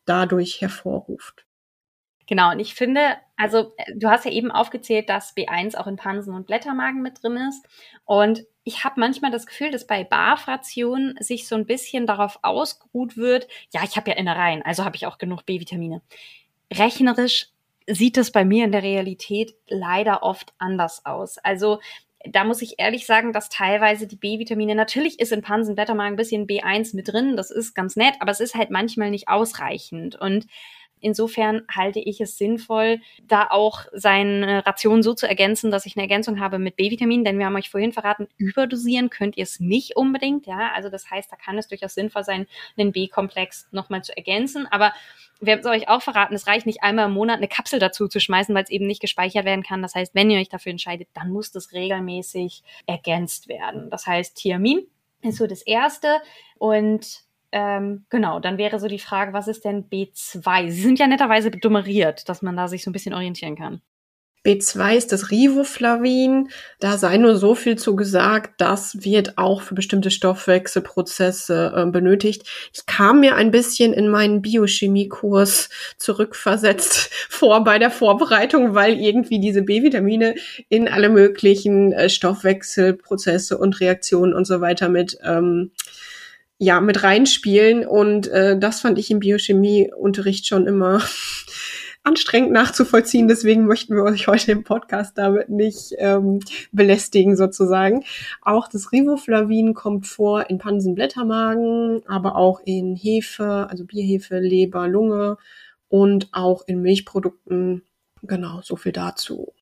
dadurch 0.06 0.62
hervorruft. 0.62 1.47
Genau, 2.28 2.52
und 2.52 2.60
ich 2.60 2.76
finde, 2.76 3.16
also 3.38 3.74
äh, 3.78 3.94
du 3.96 4.10
hast 4.10 4.26
ja 4.26 4.32
eben 4.32 4.52
aufgezählt, 4.52 5.10
dass 5.10 5.36
B1 5.36 5.76
auch 5.76 5.88
in 5.88 5.96
Pansen 5.96 6.36
und 6.36 6.46
Blättermagen 6.46 7.02
mit 7.02 7.24
drin 7.24 7.38
ist. 7.50 7.66
Und 8.06 8.46
ich 8.66 8.84
habe 8.84 9.00
manchmal 9.00 9.32
das 9.32 9.46
Gefühl, 9.46 9.72
dass 9.72 9.88
bei 9.88 10.04
BAF-Rationen 10.04 11.16
sich 11.22 11.48
so 11.48 11.56
ein 11.56 11.66
bisschen 11.66 12.06
darauf 12.06 12.40
ausgeruht 12.42 13.16
wird, 13.16 13.48
ja, 13.74 13.82
ich 13.84 13.96
habe 13.96 14.12
ja 14.12 14.18
Innereien, 14.18 14.62
also 14.62 14.84
habe 14.84 14.98
ich 14.98 15.08
auch 15.08 15.18
genug 15.18 15.46
B-Vitamine. 15.46 16.02
Rechnerisch 16.72 17.48
sieht 17.88 18.18
es 18.18 18.32
bei 18.32 18.44
mir 18.44 18.66
in 18.66 18.74
der 18.74 18.84
Realität 18.84 19.56
leider 19.70 20.22
oft 20.22 20.54
anders 20.58 21.06
aus. 21.06 21.38
Also 21.38 21.80
da 22.26 22.44
muss 22.44 22.62
ich 22.62 22.76
ehrlich 22.78 23.06
sagen, 23.06 23.32
dass 23.32 23.48
teilweise 23.48 24.06
die 24.06 24.18
B-Vitamine, 24.18 24.76
natürlich 24.76 25.20
ist 25.22 25.32
in 25.32 25.42
Pansenblättermagen 25.42 26.14
ein 26.14 26.18
bisschen 26.18 26.46
B1 26.46 26.94
mit 26.94 27.08
drin, 27.08 27.38
das 27.38 27.52
ist 27.52 27.74
ganz 27.74 27.96
nett, 27.96 28.16
aber 28.20 28.32
es 28.32 28.42
ist 28.42 28.56
halt 28.56 28.70
manchmal 28.70 29.12
nicht 29.12 29.30
ausreichend. 29.30 30.16
Und 30.16 30.48
Insofern 31.00 31.64
halte 31.70 32.00
ich 32.00 32.22
es 32.22 32.38
sinnvoll, 32.38 33.00
da 33.24 33.48
auch 33.50 33.86
seine 33.94 34.66
Ration 34.66 35.04
so 35.04 35.14
zu 35.14 35.28
ergänzen, 35.28 35.72
dass 35.72 35.86
ich 35.86 35.96
eine 35.96 36.04
Ergänzung 36.04 36.40
habe 36.40 36.60
mit 36.60 36.76
B-Vitamin, 36.76 37.24
denn 37.24 37.38
wir 37.38 37.46
haben 37.46 37.56
euch 37.56 37.70
vorhin 37.70 37.92
verraten, 37.92 38.28
überdosieren 38.38 39.10
könnt 39.10 39.38
ihr 39.38 39.44
es 39.44 39.60
nicht 39.60 39.96
unbedingt, 39.96 40.48
ja. 40.48 40.72
Also 40.74 40.90
das 40.90 41.10
heißt, 41.10 41.32
da 41.32 41.36
kann 41.36 41.58
es 41.58 41.68
durchaus 41.68 41.94
sinnvoll 41.94 42.24
sein, 42.24 42.48
einen 42.78 42.92
B-Komplex 42.92 43.68
nochmal 43.72 44.04
zu 44.04 44.16
ergänzen. 44.16 44.68
Aber 44.70 44.94
wir 45.40 45.54
haben 45.54 45.60
es 45.60 45.66
euch 45.68 45.88
auch 45.88 46.02
verraten, 46.02 46.34
es 46.34 46.48
reicht 46.48 46.66
nicht 46.66 46.84
einmal 46.84 47.06
im 47.06 47.14
Monat 47.14 47.38
eine 47.38 47.48
Kapsel 47.48 47.80
dazu 47.80 48.08
zu 48.08 48.20
schmeißen, 48.20 48.56
weil 48.56 48.64
es 48.64 48.72
eben 48.72 48.88
nicht 48.88 49.02
gespeichert 49.02 49.46
werden 49.46 49.64
kann. 49.64 49.82
Das 49.82 49.94
heißt, 49.94 50.16
wenn 50.16 50.32
ihr 50.32 50.40
euch 50.40 50.50
dafür 50.50 50.72
entscheidet, 50.72 51.10
dann 51.14 51.30
muss 51.30 51.52
das 51.52 51.74
regelmäßig 51.74 52.64
ergänzt 52.88 53.48
werden. 53.48 53.90
Das 53.90 54.08
heißt, 54.08 54.36
Thiamin 54.38 54.88
ist 55.22 55.38
so 55.38 55.48
das 55.48 55.62
erste 55.62 56.20
und 56.58 57.27
ähm, 57.52 58.06
genau, 58.10 58.40
dann 58.40 58.58
wäre 58.58 58.80
so 58.80 58.88
die 58.88 59.00
Frage, 59.00 59.34
was 59.34 59.48
ist 59.48 59.66
denn 59.66 59.90
B2? 59.90 60.70
Sie 60.70 60.82
sind 60.82 61.00
ja 61.00 61.08
netterweise 61.08 61.52
dummeriert, 61.52 62.28
dass 62.30 62.42
man 62.42 62.58
da 62.58 62.68
sich 62.68 62.84
so 62.84 62.90
ein 62.90 62.94
bisschen 62.94 63.14
orientieren 63.14 63.56
kann. 63.56 63.82
B2 64.48 64.96
ist 64.96 65.12
das 65.12 65.30
Rivoflavin. 65.30 66.50
Da 66.80 66.98
sei 66.98 67.18
nur 67.18 67.36
so 67.36 67.54
viel 67.54 67.78
zu 67.78 67.98
gesagt, 67.98 68.62
das 68.62 69.04
wird 69.04 69.38
auch 69.38 69.62
für 69.62 69.76
bestimmte 69.76 70.10
Stoffwechselprozesse 70.10 71.74
äh, 71.76 71.86
benötigt. 71.92 72.44
Ich 72.74 72.86
kam 72.86 73.20
mir 73.20 73.36
ein 73.36 73.52
bisschen 73.52 73.92
in 73.92 74.08
meinen 74.08 74.42
Biochemiekurs 74.42 75.70
zurückversetzt 75.98 77.10
vor 77.30 77.66
bei 77.66 77.78
der 77.78 77.92
Vorbereitung, 77.92 78.74
weil 78.74 78.98
irgendwie 78.98 79.42
diese 79.42 79.64
B-Vitamine 79.64 80.36
in 80.70 80.88
alle 80.88 81.10
möglichen 81.10 81.92
äh, 81.92 82.10
Stoffwechselprozesse 82.10 83.58
und 83.58 83.82
Reaktionen 83.82 84.34
und 84.34 84.46
so 84.46 84.62
weiter 84.62 84.88
mit 84.88 85.18
ähm, 85.26 85.72
ja 86.60 86.82
mit 86.82 87.04
reinspielen 87.04 87.86
und 87.86 88.28
äh, 88.28 88.58
das 88.58 88.82
fand 88.82 88.98
ich 88.98 89.12
im 89.12 89.20
Biochemieunterricht 89.20 90.48
schon 90.48 90.66
immer 90.66 91.02
anstrengend 92.04 92.52
nachzuvollziehen. 92.52 93.28
Deswegen 93.28 93.66
möchten 93.66 93.96
wir 93.96 94.04
euch 94.04 94.28
heute 94.28 94.52
im 94.54 94.64
Podcast 94.64 95.18
damit 95.18 95.50
nicht 95.50 95.94
ähm, 95.98 96.40
belästigen 96.72 97.36
sozusagen. 97.36 98.04
Auch 98.42 98.68
das 98.68 98.92
Riboflavin 98.92 99.74
kommt 99.74 100.08
vor 100.08 100.50
in 100.50 100.58
Pansenblättermagen, 100.58 102.02
aber 102.08 102.36
auch 102.36 102.62
in 102.66 102.96
Hefe, 102.96 103.68
also 103.70 103.86
Bierhefe, 103.86 104.40
Leber, 104.40 104.88
Lunge 104.88 105.38
und 105.90 106.30
auch 106.32 106.64
in 106.66 106.82
Milchprodukten. 106.82 107.84
Genau, 108.24 108.62
so 108.64 108.78
viel 108.78 108.94
dazu 108.94 109.54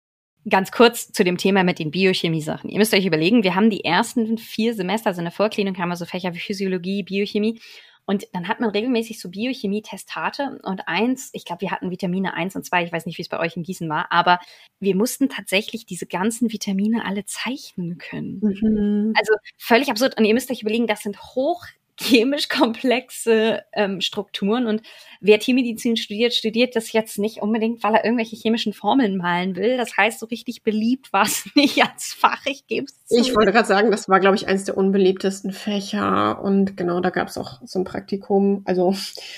ganz 0.50 0.72
kurz 0.72 1.12
zu 1.12 1.24
dem 1.24 1.38
Thema 1.38 1.64
mit 1.64 1.80
den 1.80 1.92
Biochemie-Sachen. 1.92 2.70
Ihr 2.70 2.78
müsst 2.78 2.94
euch 2.94 3.06
überlegen, 3.06 3.44
wir 3.44 3.56
haben 3.56 3.70
die 3.70 3.84
ersten 3.84 4.38
vier 4.38 4.74
Semester, 4.74 5.08
also 5.08 5.20
in 5.20 5.26
der 5.26 5.32
Vorklinik 5.32 5.78
haben 5.78 5.90
wir 5.90 5.96
so 5.96 6.06
Fächer 6.06 6.34
wie 6.34 6.40
Physiologie, 6.40 7.04
Biochemie. 7.04 7.60
Und 8.08 8.28
dann 8.34 8.48
hat 8.48 8.60
man 8.60 8.70
regelmäßig 8.70 9.20
so 9.20 9.30
Biochemie-Testate 9.30 10.60
und 10.62 10.88
eins, 10.88 11.32
ich 11.34 11.44
glaube, 11.44 11.62
wir 11.62 11.72
hatten 11.72 11.90
Vitamine 11.90 12.36
eins 12.36 12.56
und 12.56 12.64
zwei, 12.64 12.84
ich 12.84 12.92
weiß 12.92 13.08
nicht, 13.08 13.18
wie 13.18 13.24
es 13.24 13.30
bei 13.30 13.40
euch 13.40 13.58
in 13.58 13.64
Gießen 13.64 13.90
war, 13.90 14.12
aber 14.12 14.40
wir 14.80 14.96
mussten 14.96 15.28
tatsächlich 15.28 15.88
diese 15.88 16.06
ganzen 16.06 16.52
Vitamine 16.52 17.04
alle 17.04 17.26
zeichnen 17.26 17.98
können. 17.98 18.40
Mhm. 18.42 19.14
Also 19.18 19.34
völlig 19.58 19.90
absurd. 19.90 20.18
Und 20.20 20.26
ihr 20.26 20.36
müsst 20.36 20.52
euch 20.52 20.62
überlegen, 20.62 20.86
das 20.86 21.02
sind 21.02 21.20
hoch 21.20 21.66
chemisch 22.00 22.50
komplexe 22.50 23.64
ähm, 23.74 24.02
Strukturen. 24.02 24.68
Und 24.68 24.82
wer 25.22 25.40
Tiermedizin 25.40 25.98
studiert, 25.98 26.34
studiert 26.34 26.76
das 26.76 26.92
jetzt 26.92 27.18
nicht 27.18 27.42
unbedingt, 27.42 27.84
weil 27.84 27.96
er 27.96 28.04
irgendwelche 28.04 28.36
chemischen 28.36 28.74
Formeln 28.74 29.18
malen 29.18 29.56
will. 29.56 29.78
Das 29.78 29.96
heißt, 29.96 30.20
so 30.20 30.26
richtig 30.26 30.64
beliebt 30.64 31.14
war 31.14 31.24
es 31.24 31.46
nicht 31.56 31.82
als 31.82 32.14
Fach. 32.14 32.46
Ich 32.46 32.68
gebe 32.68 32.86
es 32.86 33.06
zu. 33.06 33.20
Ich 33.20 33.36
wollte 33.36 33.52
gerade 33.52 33.68
sagen, 33.68 33.92
das 33.92 34.10
war, 34.10 34.20
glaube 34.20 34.36
ich, 34.36 34.48
eines 34.48 34.66
der 34.66 34.78
unbeliebtesten 34.78 35.52
Fächer. 35.52 36.42
Und 36.42 36.76
genau, 36.76 37.00
da 37.00 37.10
gab 37.10 37.30
es 37.30 37.38
auch 37.38 37.62
so 37.66 37.80
ein 37.80 37.86
Praktikum. 37.86 38.62
Also 38.66 38.94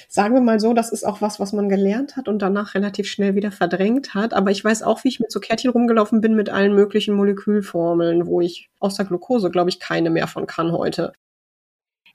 sagen 0.08 0.34
wir 0.34 0.42
mal 0.42 0.60
so, 0.60 0.74
das 0.74 0.92
ist 0.92 1.06
auch 1.06 1.22
was, 1.22 1.40
was 1.40 1.54
man 1.54 1.70
gelernt 1.70 2.18
hat 2.18 2.28
und 2.28 2.42
danach 2.42 2.74
relativ 2.74 3.08
schnell 3.08 3.36
wieder 3.36 3.52
verdrängt 3.52 4.16
hat. 4.16 4.34
Aber 4.34 4.52
ich 4.52 4.64
weiß 4.64 4.84
auch, 4.84 5.04
wie 5.04 5.10
ich 5.10 5.20
mit 5.20 5.32
so 5.32 5.40
Kärtchen 5.40 5.70
rumgelaufen 5.72 6.22
bin 6.22 6.36
mit 6.36 6.50
allen 6.50 6.74
möglichen 6.74 7.14
Molekülformeln, 7.14 8.26
wo 8.26 8.42
ich 8.42 8.70
außer 8.80 9.06
Glucose, 9.06 9.52
glaube 9.52 9.70
ich, 9.70 9.80
keine 9.80 10.10
mehr 10.10 10.28
von 10.28 10.48
kann 10.48 10.72
heute. 10.72 11.14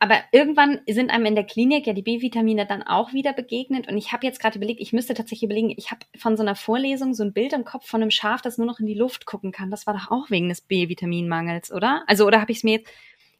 Aber 0.02 0.16
irgendwann 0.32 0.80
sind 0.90 1.10
einem 1.10 1.26
in 1.26 1.36
der 1.36 1.44
Klinik 1.44 1.86
ja 1.86 1.92
die 1.92 2.02
B-Vitamine 2.02 2.66
dann 2.66 2.82
auch 2.82 3.12
wieder 3.12 3.32
begegnet. 3.32 3.86
Und 3.86 3.96
ich 3.96 4.10
habe 4.12 4.26
jetzt 4.26 4.40
gerade 4.40 4.58
überlegt, 4.58 4.80
ich 4.80 4.92
müsste 4.92 5.14
tatsächlich 5.14 5.44
überlegen, 5.44 5.72
ich 5.76 5.92
habe 5.92 6.00
von 6.18 6.36
so 6.36 6.42
einer 6.42 6.56
Vorlesung 6.56 7.14
so 7.14 7.22
ein 7.22 7.32
Bild 7.32 7.52
im 7.52 7.64
Kopf 7.64 7.86
von 7.86 8.02
einem 8.02 8.10
Schaf, 8.10 8.42
das 8.42 8.58
nur 8.58 8.66
noch 8.66 8.80
in 8.80 8.86
die 8.86 8.94
Luft 8.94 9.26
gucken 9.26 9.52
kann. 9.52 9.70
Das 9.70 9.86
war 9.86 9.94
doch 9.94 10.10
auch 10.10 10.28
wegen 10.28 10.48
des 10.48 10.60
B-Vitaminmangels, 10.60 11.70
oder? 11.70 12.02
Also, 12.08 12.26
oder 12.26 12.40
habe 12.40 12.50
ich 12.50 12.58
es 12.58 12.64
mir 12.64 12.78
jetzt 12.78 12.90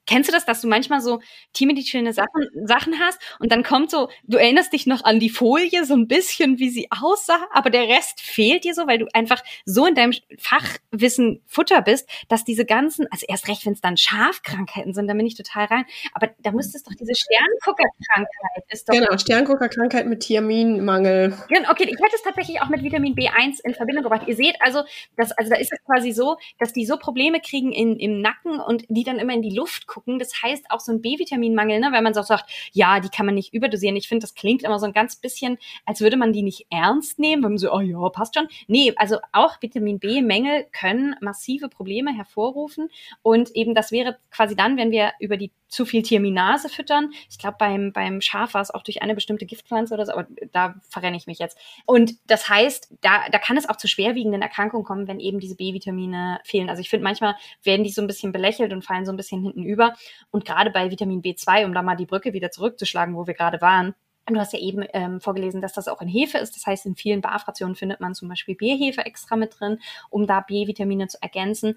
Kennst 0.06 0.28
du 0.28 0.32
das, 0.32 0.44
dass 0.44 0.61
du 0.61 0.68
manchmal 0.68 1.00
so 1.00 1.21
teammedischöne 1.52 2.12
Sachen, 2.12 2.49
Sachen 2.64 2.99
hast 2.99 3.21
und 3.38 3.52
dann 3.52 3.62
kommt 3.62 3.90
so, 3.90 4.09
du 4.25 4.37
erinnerst 4.37 4.73
dich 4.73 4.87
noch 4.87 5.04
an 5.04 5.21
die 5.21 5.30
Folie 5.30 5.85
so 5.85 5.94
ein 5.94 6.09
bisschen, 6.09 6.59
wie 6.59 6.71
sie 6.71 6.88
aussah, 6.90 7.47
aber 7.52 7.71
der 7.71 7.87
Rest 7.88 8.21
fehlt 8.21 8.64
dir 8.64 8.75
so, 8.75 8.88
weil 8.88 8.99
du 8.99 9.06
einfach 9.14 9.42
so 9.64 9.87
in 9.87 9.94
deinem 9.94 10.12
Fachwissen 10.38 11.40
Futter 11.47 11.82
bist, 11.82 12.09
dass 12.28 12.44
diese 12.44 12.64
ganzen, 12.64 13.06
also 13.12 13.26
erst 13.28 13.47
recht, 13.47 13.64
wenn 13.64 13.75
es 13.75 13.80
dann 13.80 13.97
Schafkrankheiten 13.97 14.92
sind, 14.92 15.06
da 15.06 15.14
bin 15.14 15.25
ich 15.25 15.37
total 15.37 15.66
rein, 15.66 15.85
aber 16.14 16.30
da 16.40 16.50
müsste 16.50 16.78
es 16.78 16.82
doch 16.82 16.94
diese 16.94 17.14
Sternguckerkrankheit 17.14 18.64
ist 18.71 18.88
doch. 18.88 18.94
Genau, 18.94 19.16
Sternguckerkrankheit 19.16 20.06
mit 20.06 20.21
Thiaminmangel. 20.21 21.37
Genau, 21.49 21.71
okay, 21.71 21.85
ich 21.85 21.99
hätte 21.99 22.16
es 22.16 22.23
tatsächlich 22.23 22.61
auch 22.61 22.68
mit 22.68 22.82
Vitamin 22.82 23.14
B1 23.14 23.61
in 23.62 23.75
Verbindung 23.75 24.02
gebracht. 24.02 24.26
Ihr 24.26 24.35
seht 24.35 24.56
also, 24.61 24.82
dass, 25.16 25.30
also 25.32 25.50
da 25.50 25.56
ist 25.56 25.73
es 25.73 25.78
quasi 25.85 26.11
so, 26.11 26.38
dass 26.59 26.73
die 26.73 26.87
so 26.87 26.97
Probleme 26.97 27.40
kriegen 27.40 27.71
in, 27.71 27.99
im 28.00 28.21
Nacken 28.21 28.59
und 28.59 28.85
die 28.88 29.04
dann 29.04 29.18
immer 29.18 29.35
in 29.35 29.42
die 29.42 29.54
Luft 29.54 29.87
gucken. 29.92 30.18
Das 30.18 30.42
heißt 30.42 30.70
auch 30.70 30.80
so 30.80 30.92
ein 30.92 31.02
B-Vitaminmangel, 31.02 31.80
ne, 31.80 31.88
wenn 31.92 32.04
man 32.04 32.14
so 32.14 32.22
sagt, 32.22 32.50
ja, 32.72 33.00
die 33.00 33.11
kann 33.11 33.26
man 33.26 33.34
nicht 33.34 33.52
überdosieren. 33.52 33.96
Ich 33.96 34.08
finde, 34.08 34.22
das 34.22 34.34
klingt 34.34 34.62
immer 34.62 34.78
so 34.78 34.87
ein 34.87 34.92
ganz 34.92 35.16
bisschen, 35.16 35.58
als 35.84 36.00
würde 36.00 36.16
man 36.16 36.32
die 36.32 36.42
nicht 36.42 36.66
ernst 36.70 37.18
nehmen, 37.18 37.42
wenn 37.42 37.52
man 37.52 37.58
so, 37.58 37.72
oh 37.72 37.80
ja, 37.80 38.08
passt 38.08 38.34
schon. 38.34 38.49
Nee, 38.66 38.94
also 38.96 39.18
auch 39.32 39.61
Vitamin 39.61 39.99
B-Mängel 39.99 40.66
können 40.72 41.14
massive 41.20 41.68
Probleme 41.68 42.14
hervorrufen. 42.16 42.88
Und 43.22 43.50
eben 43.54 43.75
das 43.75 43.92
wäre 43.92 44.18
quasi 44.30 44.56
dann, 44.56 44.76
wenn 44.76 44.90
wir 44.90 45.12
über 45.20 45.37
die 45.37 45.52
zu 45.73 45.87
viel 45.87 46.02
Thiaminase 46.02 46.69
füttern. 46.69 47.12
Ich 47.31 47.38
glaube, 47.38 47.57
beim, 47.59 47.93
beim 47.93 48.21
Schaf 48.21 48.55
war 48.55 48.61
es 48.61 48.71
auch 48.71 48.83
durch 48.83 49.02
eine 49.02 49.14
bestimmte 49.14 49.47
Giftpflanze 49.47 49.95
oder 49.95 50.05
so, 50.05 50.12
aber 50.12 50.26
da 50.52 50.75
verrenne 50.88 51.17
ich 51.17 51.26
mich 51.26 51.38
jetzt. 51.38 51.57
Und 51.87 52.14
das 52.26 52.49
heißt, 52.49 52.95
da, 53.00 53.29
da 53.31 53.38
kann 53.38 53.57
es 53.57 53.69
auch 53.69 53.76
zu 53.76 53.88
schwerwiegenden 53.88 54.43
Erkrankungen 54.43 54.85
kommen, 54.85 55.09
wenn 55.09 55.19
eben 55.19 55.41
diese 55.41 55.57
B-Vitamine 55.57 56.41
fehlen. 56.45 56.69
Also 56.69 56.81
ich 56.81 56.91
finde, 56.91 57.05
manchmal 57.05 57.37
werden 57.62 57.85
die 57.85 57.91
so 57.91 58.02
ein 58.02 58.07
bisschen 58.07 58.33
belächelt 58.33 58.73
und 58.73 58.85
fallen 58.85 59.07
so 59.07 59.12
ein 59.12 59.17
bisschen 59.17 59.43
hinten 59.43 59.62
über. 59.62 59.95
Und 60.31 60.45
gerade 60.45 60.71
bei 60.71 60.91
Vitamin 60.91 61.23
B2, 61.23 61.64
um 61.64 61.73
da 61.73 61.83
mal 61.83 61.97
die 61.97 62.07
Brücke 62.07 62.35
wieder 62.35 62.50
zurückzuschlagen, 62.50 63.17
wo 63.17 63.26
wir 63.26 63.35
gerade 63.35 63.61
waren, 63.61 63.95
Du 64.26 64.38
hast 64.38 64.52
ja 64.52 64.61
eben 64.61 64.85
ähm, 64.93 65.21
vorgelesen, 65.21 65.61
dass 65.61 65.73
das 65.73 65.88
auch 65.88 66.00
in 66.00 66.07
Hefe 66.07 66.38
ist. 66.38 66.55
Das 66.55 66.64
heißt, 66.64 66.87
in 66.87 66.95
vielen 66.95 67.21
BAF-Rationen 67.21 67.75
findet 67.75 67.99
man 67.99 68.14
zum 68.14 68.29
Beispiel 68.29 68.55
Bierhefe 68.55 69.05
extra 69.05 69.35
mit 69.35 69.59
drin, 69.59 69.81
um 70.11 70.29
da 70.29 70.41
B-Vitamine 70.41 71.09
zu 71.09 71.21
ergänzen 71.21 71.75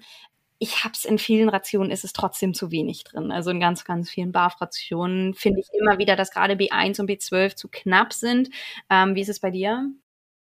ich 0.58 0.84
hab's 0.84 1.04
in 1.04 1.18
vielen 1.18 1.48
Rationen 1.48 1.90
ist 1.90 2.04
es 2.04 2.12
trotzdem 2.12 2.54
zu 2.54 2.70
wenig 2.70 3.04
drin. 3.04 3.30
Also 3.30 3.50
in 3.50 3.60
ganz, 3.60 3.84
ganz 3.84 4.10
vielen 4.10 4.32
BAF-Rationen 4.32 5.34
finde 5.34 5.60
ich 5.60 5.68
immer 5.78 5.98
wieder, 5.98 6.16
dass 6.16 6.30
gerade 6.30 6.54
B1 6.54 7.00
und 7.00 7.10
B12 7.10 7.56
zu 7.56 7.68
knapp 7.68 8.12
sind. 8.12 8.50
Ähm, 8.90 9.14
wie 9.14 9.20
ist 9.20 9.28
es 9.28 9.40
bei 9.40 9.50
dir? 9.50 9.90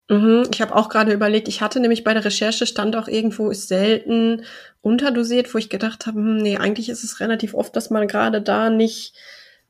Mhm, 0.09 0.43
ich 0.51 0.61
habe 0.61 0.75
auch 0.75 0.89
gerade 0.89 1.13
überlegt, 1.13 1.47
ich 1.47 1.61
hatte 1.61 1.79
nämlich 1.79 2.03
bei 2.03 2.13
der 2.13 2.25
Recherche 2.25 2.65
stand 2.65 2.95
auch 2.97 3.07
irgendwo 3.07 3.49
ist 3.49 3.69
selten 3.69 4.43
unterdosiert, 4.81 5.53
wo 5.53 5.57
ich 5.57 5.69
gedacht 5.69 6.05
habe, 6.05 6.17
hm, 6.17 6.37
nee, 6.37 6.57
eigentlich 6.57 6.89
ist 6.89 7.05
es 7.05 7.21
relativ 7.21 7.53
oft, 7.53 7.75
dass 7.75 7.89
man 7.89 8.07
gerade 8.07 8.41
da 8.41 8.69
nicht, 8.69 9.15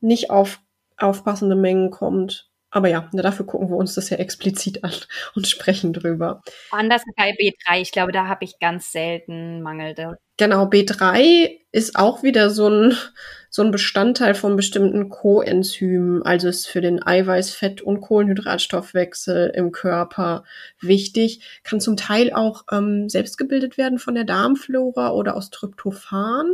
nicht 0.00 0.30
auf 0.30 0.60
aufpassende 0.96 1.56
Mengen 1.56 1.90
kommt. 1.90 2.51
Aber 2.72 2.88
ja, 2.88 3.08
dafür 3.12 3.44
gucken 3.44 3.68
wir 3.68 3.76
uns 3.76 3.94
das 3.94 4.08
ja 4.08 4.16
explizit 4.16 4.82
an 4.82 4.92
und 5.36 5.46
sprechen 5.46 5.92
drüber. 5.92 6.42
Anders 6.70 7.02
bei 7.16 7.30
B3, 7.30 7.80
ich 7.80 7.92
glaube, 7.92 8.12
da 8.12 8.26
habe 8.26 8.44
ich 8.44 8.58
ganz 8.58 8.90
selten 8.90 9.60
Mangel. 9.60 9.94
Genau, 10.38 10.64
B3 10.64 11.50
ist 11.70 11.96
auch 11.96 12.22
wieder 12.22 12.48
so 12.48 12.68
ein, 12.68 12.96
so 13.50 13.62
ein 13.62 13.70
Bestandteil 13.70 14.34
von 14.34 14.56
bestimmten 14.56 15.10
Coenzymen, 15.10 16.22
also 16.22 16.48
ist 16.48 16.66
für 16.66 16.80
den 16.80 17.02
Eiweiß-, 17.02 17.54
Fett- 17.54 17.82
und 17.82 18.00
Kohlenhydratstoffwechsel 18.00 19.52
im 19.54 19.70
Körper 19.70 20.44
wichtig, 20.80 21.60
kann 21.64 21.78
zum 21.78 21.98
Teil 21.98 22.32
auch 22.32 22.64
ähm, 22.72 23.10
selbst 23.10 23.36
gebildet 23.36 23.76
werden 23.76 23.98
von 23.98 24.14
der 24.14 24.24
Darmflora 24.24 25.12
oder 25.12 25.36
aus 25.36 25.50
Tryptophan 25.50 26.50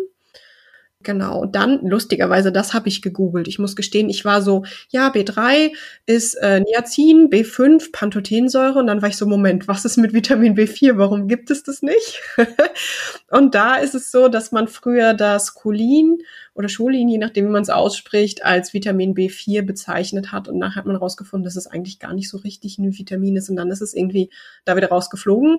Genau. 1.08 1.40
Und 1.40 1.54
dann, 1.54 1.80
lustigerweise, 1.86 2.52
das 2.52 2.74
habe 2.74 2.88
ich 2.88 3.00
gegoogelt. 3.00 3.48
Ich 3.48 3.58
muss 3.58 3.76
gestehen, 3.76 4.10
ich 4.10 4.26
war 4.26 4.42
so, 4.42 4.66
ja, 4.90 5.08
B3 5.08 5.72
ist 6.04 6.34
äh, 6.34 6.60
Niacin, 6.60 7.30
B5 7.30 7.92
Pantothensäure. 7.92 8.78
Und 8.78 8.88
dann 8.88 9.00
war 9.00 9.08
ich 9.08 9.16
so, 9.16 9.24
Moment, 9.24 9.68
was 9.68 9.86
ist 9.86 9.96
mit 9.96 10.12
Vitamin 10.12 10.54
B4? 10.54 10.98
Warum 10.98 11.26
gibt 11.26 11.50
es 11.50 11.62
das 11.62 11.80
nicht? 11.80 12.20
und 13.30 13.54
da 13.54 13.76
ist 13.76 13.94
es 13.94 14.10
so, 14.10 14.28
dass 14.28 14.52
man 14.52 14.68
früher 14.68 15.14
das 15.14 15.54
Cholin 15.54 16.18
oder 16.52 16.68
Cholin, 16.68 17.08
je 17.08 17.16
nachdem, 17.16 17.46
wie 17.46 17.52
man 17.52 17.62
es 17.62 17.70
ausspricht, 17.70 18.44
als 18.44 18.74
Vitamin 18.74 19.14
B4 19.14 19.62
bezeichnet 19.62 20.30
hat. 20.30 20.46
Und 20.46 20.58
nachher 20.58 20.80
hat 20.80 20.84
man 20.84 20.96
herausgefunden, 20.96 21.44
dass 21.44 21.56
es 21.56 21.68
eigentlich 21.68 22.00
gar 22.00 22.12
nicht 22.12 22.28
so 22.28 22.36
richtig 22.36 22.76
ein 22.76 22.98
Vitamin 22.98 23.36
ist. 23.36 23.48
Und 23.48 23.56
dann 23.56 23.70
ist 23.70 23.80
es 23.80 23.94
irgendwie 23.94 24.28
da 24.66 24.76
wieder 24.76 24.90
rausgeflogen. 24.90 25.56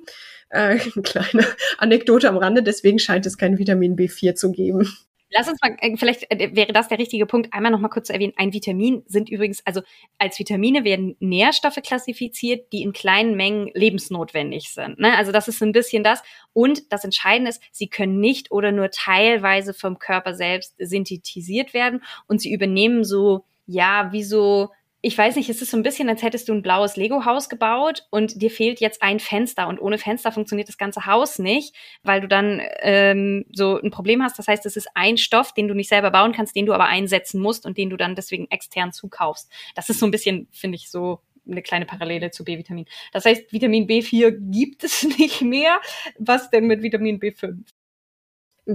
Äh, 0.49 0.77
kleine 1.03 1.43
Anekdote 1.79 2.29
am 2.29 2.37
Rande, 2.37 2.61
deswegen 2.61 2.99
scheint 2.99 3.25
es 3.25 3.39
kein 3.39 3.57
Vitamin 3.57 3.95
B4 3.95 4.35
zu 4.35 4.51
geben. 4.51 4.87
Lass 5.31 5.47
uns 5.47 5.59
mal, 5.61 5.75
äh, 5.79 5.95
vielleicht 5.95 6.29
äh, 6.31 6.55
wäre 6.55 6.73
das 6.73 6.87
der 6.87 6.97
richtige 6.97 7.25
Punkt, 7.25 7.53
einmal 7.53 7.71
noch 7.71 7.79
mal 7.79 7.89
kurz 7.89 8.07
zu 8.07 8.13
erwähnen. 8.13 8.33
Ein 8.35 8.51
Vitamin 8.51 9.03
sind 9.05 9.29
übrigens, 9.29 9.65
also 9.65 9.81
als 10.17 10.39
Vitamine 10.39 10.83
werden 10.83 11.15
Nährstoffe 11.19 11.79
klassifiziert, 11.83 12.73
die 12.73 12.81
in 12.81 12.93
kleinen 12.93 13.35
Mengen 13.35 13.69
lebensnotwendig 13.75 14.69
sind. 14.69 14.99
Ne? 14.99 15.15
Also 15.15 15.31
das 15.31 15.47
ist 15.47 15.61
ein 15.61 15.71
bisschen 15.71 16.03
das. 16.03 16.23
Und 16.53 16.91
das 16.91 17.03
Entscheidende 17.03 17.49
ist, 17.49 17.61
sie 17.71 17.87
können 17.89 18.19
nicht 18.19 18.51
oder 18.51 18.71
nur 18.71 18.89
teilweise 18.89 19.73
vom 19.73 19.99
Körper 19.99 20.33
selbst 20.33 20.73
synthetisiert 20.79 21.73
werden 21.73 22.03
und 22.27 22.41
sie 22.41 22.51
übernehmen 22.51 23.03
so, 23.03 23.45
ja, 23.67 24.11
wie 24.11 24.23
so 24.23 24.69
ich 25.01 25.17
weiß 25.17 25.37
nicht, 25.37 25.49
es 25.49 25.61
ist 25.61 25.71
so 25.71 25.77
ein 25.77 25.83
bisschen, 25.83 26.09
als 26.09 26.23
hättest 26.23 26.49
du 26.49 26.53
ein 26.53 26.61
blaues 26.61 26.97
Lego-Haus 26.97 27.47
gebaut 27.47 28.05
und 28.09 28.41
dir 28.41 28.51
fehlt 28.51 28.81
jetzt 28.81 29.01
ein 29.01 29.19
Fenster 29.19 29.67
und 29.67 29.79
ohne 29.79 29.97
Fenster 29.97 30.31
funktioniert 30.31 30.67
das 30.67 30.77
ganze 30.77 31.05
Haus 31.05 31.39
nicht, 31.39 31.73
weil 32.03 32.19
du 32.19 32.27
dann 32.27 32.61
ähm, 32.81 33.45
so 33.53 33.79
ein 33.79 33.91
Problem 33.91 34.21
hast. 34.21 34.37
Das 34.37 34.47
heißt, 34.47 34.65
es 34.65 34.75
ist 34.75 34.89
ein 34.95 35.17
Stoff, 35.17 35.53
den 35.53 35.69
du 35.69 35.73
nicht 35.73 35.87
selber 35.87 36.11
bauen 36.11 36.33
kannst, 36.33 36.55
den 36.55 36.65
du 36.65 36.73
aber 36.73 36.85
einsetzen 36.85 37.39
musst 37.39 37.65
und 37.65 37.77
den 37.77 37.89
du 37.89 37.95
dann 37.95 38.15
deswegen 38.15 38.47
extern 38.49 38.91
zukaufst. 38.91 39.49
Das 39.73 39.89
ist 39.89 39.99
so 39.99 40.05
ein 40.05 40.11
bisschen, 40.11 40.49
finde 40.51 40.75
ich, 40.75 40.89
so 40.89 41.21
eine 41.49 41.61
kleine 41.61 41.85
Parallele 41.85 42.31
zu 42.31 42.43
B-Vitamin. 42.43 42.85
Das 43.13 43.25
heißt, 43.25 43.53
Vitamin 43.53 43.87
B4 43.87 44.31
gibt 44.51 44.83
es 44.83 45.03
nicht 45.17 45.41
mehr. 45.41 45.79
Was 46.17 46.49
denn 46.49 46.67
mit 46.67 46.81
Vitamin 46.81 47.19
B5? 47.19 47.63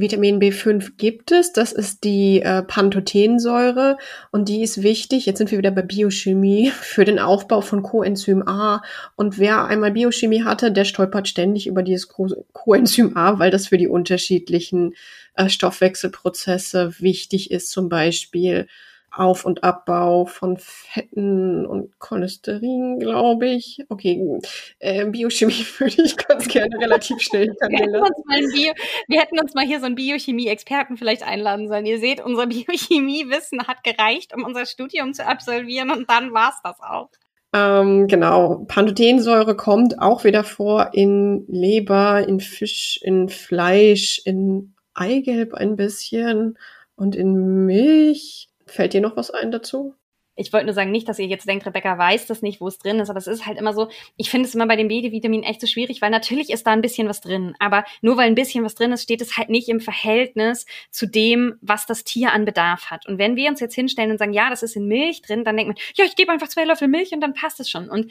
Vitamin 0.01 0.41
B5 0.41 0.97
gibt 0.97 1.33
es, 1.33 1.53
das 1.53 1.73
ist 1.73 2.05
die 2.05 2.43
äh, 2.43 2.63
Pantothensäure. 2.63 3.97
Und 4.31 4.49
die 4.49 4.63
ist 4.63 4.83
wichtig, 4.83 5.27
jetzt 5.27 5.39
sind 5.39 5.51
wir 5.51 5.59
wieder 5.59 5.71
bei 5.71 5.83
Biochemie, 5.83 6.71
für 6.81 7.05
den 7.05 7.19
Aufbau 7.19 7.61
von 7.61 7.83
Coenzym 7.83 8.47
A. 8.47 8.83
Und 9.17 9.39
wer 9.39 9.65
einmal 9.67 9.93
Biochemie 9.93 10.45
hatte, 10.45 10.73
der 10.73 10.85
stolpert 10.85 11.29
ständig 11.29 11.67
über 11.67 11.83
dieses 11.83 12.09
Coenzym 12.09 13.17
A, 13.17 13.39
weil 13.39 13.51
das 13.51 13.69
für 13.69 13.79
die 13.79 13.89
unterschiedlichen 13.89 14.95
äh, 15.35 15.49
Stoffwechselprozesse 15.49 16.95
wichtig 16.99 17.51
ist, 17.51 17.71
zum 17.71 17.89
Beispiel 17.89 18.67
auf- 19.17 19.45
und 19.45 19.63
Abbau 19.63 20.27
von 20.27 20.57
Fetten 20.59 21.67
und 21.67 21.99
Cholesterin, 21.99 22.99
glaube 22.99 23.47
ich. 23.47 23.79
Okay, 23.89 24.39
äh, 24.79 25.07
Biochemie 25.07 25.53
würde 25.79 26.03
ich 26.03 26.17
ganz 26.17 26.49
gerne 26.49 26.77
relativ 26.79 27.21
schnell 27.21 27.47
wir 27.47 27.79
hätten, 27.79 27.97
uns 27.97 28.25
mal 28.27 28.41
Bio, 28.41 28.73
wir 29.09 29.21
hätten 29.21 29.39
uns 29.39 29.55
mal 29.55 29.65
hier 29.65 29.81
so 29.81 29.87
einen 29.87 29.95
Biochemie-Experten 29.95 30.97
vielleicht 30.97 31.23
einladen 31.23 31.69
sollen. 31.69 31.87
Ihr 31.87 31.99
seht, 31.99 32.21
unser 32.21 32.47
Biochemie-Wissen 32.49 33.67
hat 33.67 33.85
gereicht, 33.85 34.35
um 34.35 34.45
unser 34.45 34.67
Studium 34.67 35.15
zu 35.15 35.27
absolvieren 35.27 35.91
und 35.91 36.11
dann 36.11 36.33
war's 36.33 36.61
das 36.63 36.81
auch. 36.81 37.11
Ähm, 37.55 38.09
genau, 38.09 38.65
Pantothensäure 38.67 39.55
kommt 39.55 40.01
auch 40.01 40.25
wieder 40.25 40.43
vor 40.43 40.91
in 40.93 41.45
Leber, 41.47 42.27
in 42.27 42.41
Fisch, 42.41 42.99
in 43.01 43.29
Fleisch, 43.29 44.21
in 44.25 44.75
Eigelb 44.93 45.55
ein 45.55 45.77
bisschen 45.77 46.59
und 46.97 47.15
in 47.15 47.65
Milch. 47.65 48.49
Fällt 48.75 48.93
dir 48.93 49.01
noch 49.01 49.17
was 49.17 49.31
ein 49.31 49.53
dazu? 49.53 49.95
Ich 50.35 50.53
wollte 50.53 50.67
nur 50.67 50.75
sagen, 50.75 50.91
nicht, 50.91 51.09
dass 51.09 51.21
ihr 51.21 51.27
jetzt 51.27 51.47
denkt, 51.47 51.65
Rebecca 51.65 51.97
weiß 51.97 52.27
das 52.27 52.43
nicht, 52.43 52.61
wo 52.61 52.67
es 52.67 52.79
drin 52.79 52.99
ist, 52.99 53.09
aber 53.09 53.21
es 53.21 53.29
ist 53.29 53.47
halt 53.47 53.57
immer 53.57 53.73
so, 53.73 53.89
ich 54.17 54.31
finde 54.31 54.49
es 54.49 54.55
immer 54.57 54.67
bei 54.67 54.75
dem 54.75 54.89
B-Vitamin 54.89 55.45
echt 55.45 55.61
so 55.61 55.69
schwierig, 55.69 56.03
weil 56.03 56.11
natürlich 56.11 56.51
ist 56.51 56.67
da 56.67 56.73
ein 56.73 56.81
bisschen 56.81 57.09
was 57.09 57.21
drin, 57.21 57.55
aber 57.61 57.85
nur 58.03 58.17
weil 58.17 58.27
ein 58.27 58.35
bisschen 58.35 58.65
was 58.65 58.75
drin 58.75 58.91
ist, 58.91 59.05
steht 59.05 59.21
es 59.21 59.37
halt 59.37 59.49
nicht 59.49 59.69
im 59.69 59.79
Verhältnis 59.79 60.67
zu 60.91 61.07
dem, 61.07 61.55
was 61.61 61.87
das 61.87 62.03
Tier 62.03 62.33
an 62.33 62.45
Bedarf 62.45 62.91
hat. 62.91 63.07
Und 63.07 63.19
wenn 63.19 63.37
wir 63.37 63.49
uns 63.49 63.61
jetzt 63.61 63.77
hinstellen 63.77 64.11
und 64.11 64.19
sagen, 64.19 64.33
ja, 64.33 64.51
das 64.51 64.65
ist 64.65 64.75
in 64.75 64.89
Milch 64.89 65.23
drin, 65.23 65.45
dann 65.45 65.57
denkt 65.57 65.69
man, 65.69 65.85
ja, 65.95 66.05
ich 66.05 66.17
gebe 66.17 66.33
einfach 66.33 66.49
zwei 66.49 66.65
Löffel 66.65 66.89
Milch 66.89 67.13
und 67.13 67.21
dann 67.21 67.35
passt 67.35 67.61
es 67.61 67.71
schon. 67.71 67.89
Und 67.89 68.11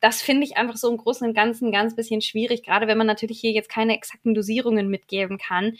das 0.00 0.22
finde 0.22 0.44
ich 0.44 0.56
einfach 0.56 0.78
so 0.78 0.90
im 0.90 0.96
Großen 0.96 1.28
und 1.28 1.34
Ganzen 1.34 1.72
ganz 1.72 1.94
bisschen 1.94 2.22
schwierig, 2.22 2.62
gerade 2.62 2.86
wenn 2.86 2.96
man 2.96 3.06
natürlich 3.06 3.38
hier 3.38 3.52
jetzt 3.52 3.68
keine 3.68 3.94
exakten 3.94 4.34
Dosierungen 4.34 4.88
mitgeben 4.88 5.36
kann. 5.36 5.76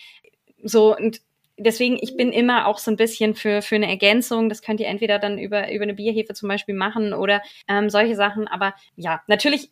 So, 0.63 0.95
und 0.95 1.23
deswegen, 1.61 1.99
ich 2.01 2.17
bin 2.17 2.33
immer 2.33 2.67
auch 2.67 2.79
so 2.79 2.91
ein 2.91 2.97
bisschen 2.97 3.35
für, 3.35 3.63
für 3.63 3.77
eine 3.77 3.89
Ergänzung. 3.89 4.49
Das 4.49 4.63
könnt 4.63 4.81
ihr 4.81 4.89
entweder 4.89 5.19
dann 5.19 5.39
über, 5.39 5.73
über 5.73 5.85
eine 5.85 5.95
Bierhefe 5.95 6.35
zum 6.35 6.49
Beispiel 6.49 6.75
machen 6.75 7.13
oder 7.13 7.43
ähm, 7.69 7.91
solche 7.91 8.17
Sachen. 8.17 8.49
Aber 8.49 8.75
ja, 8.97 9.23
natürlich 9.27 9.71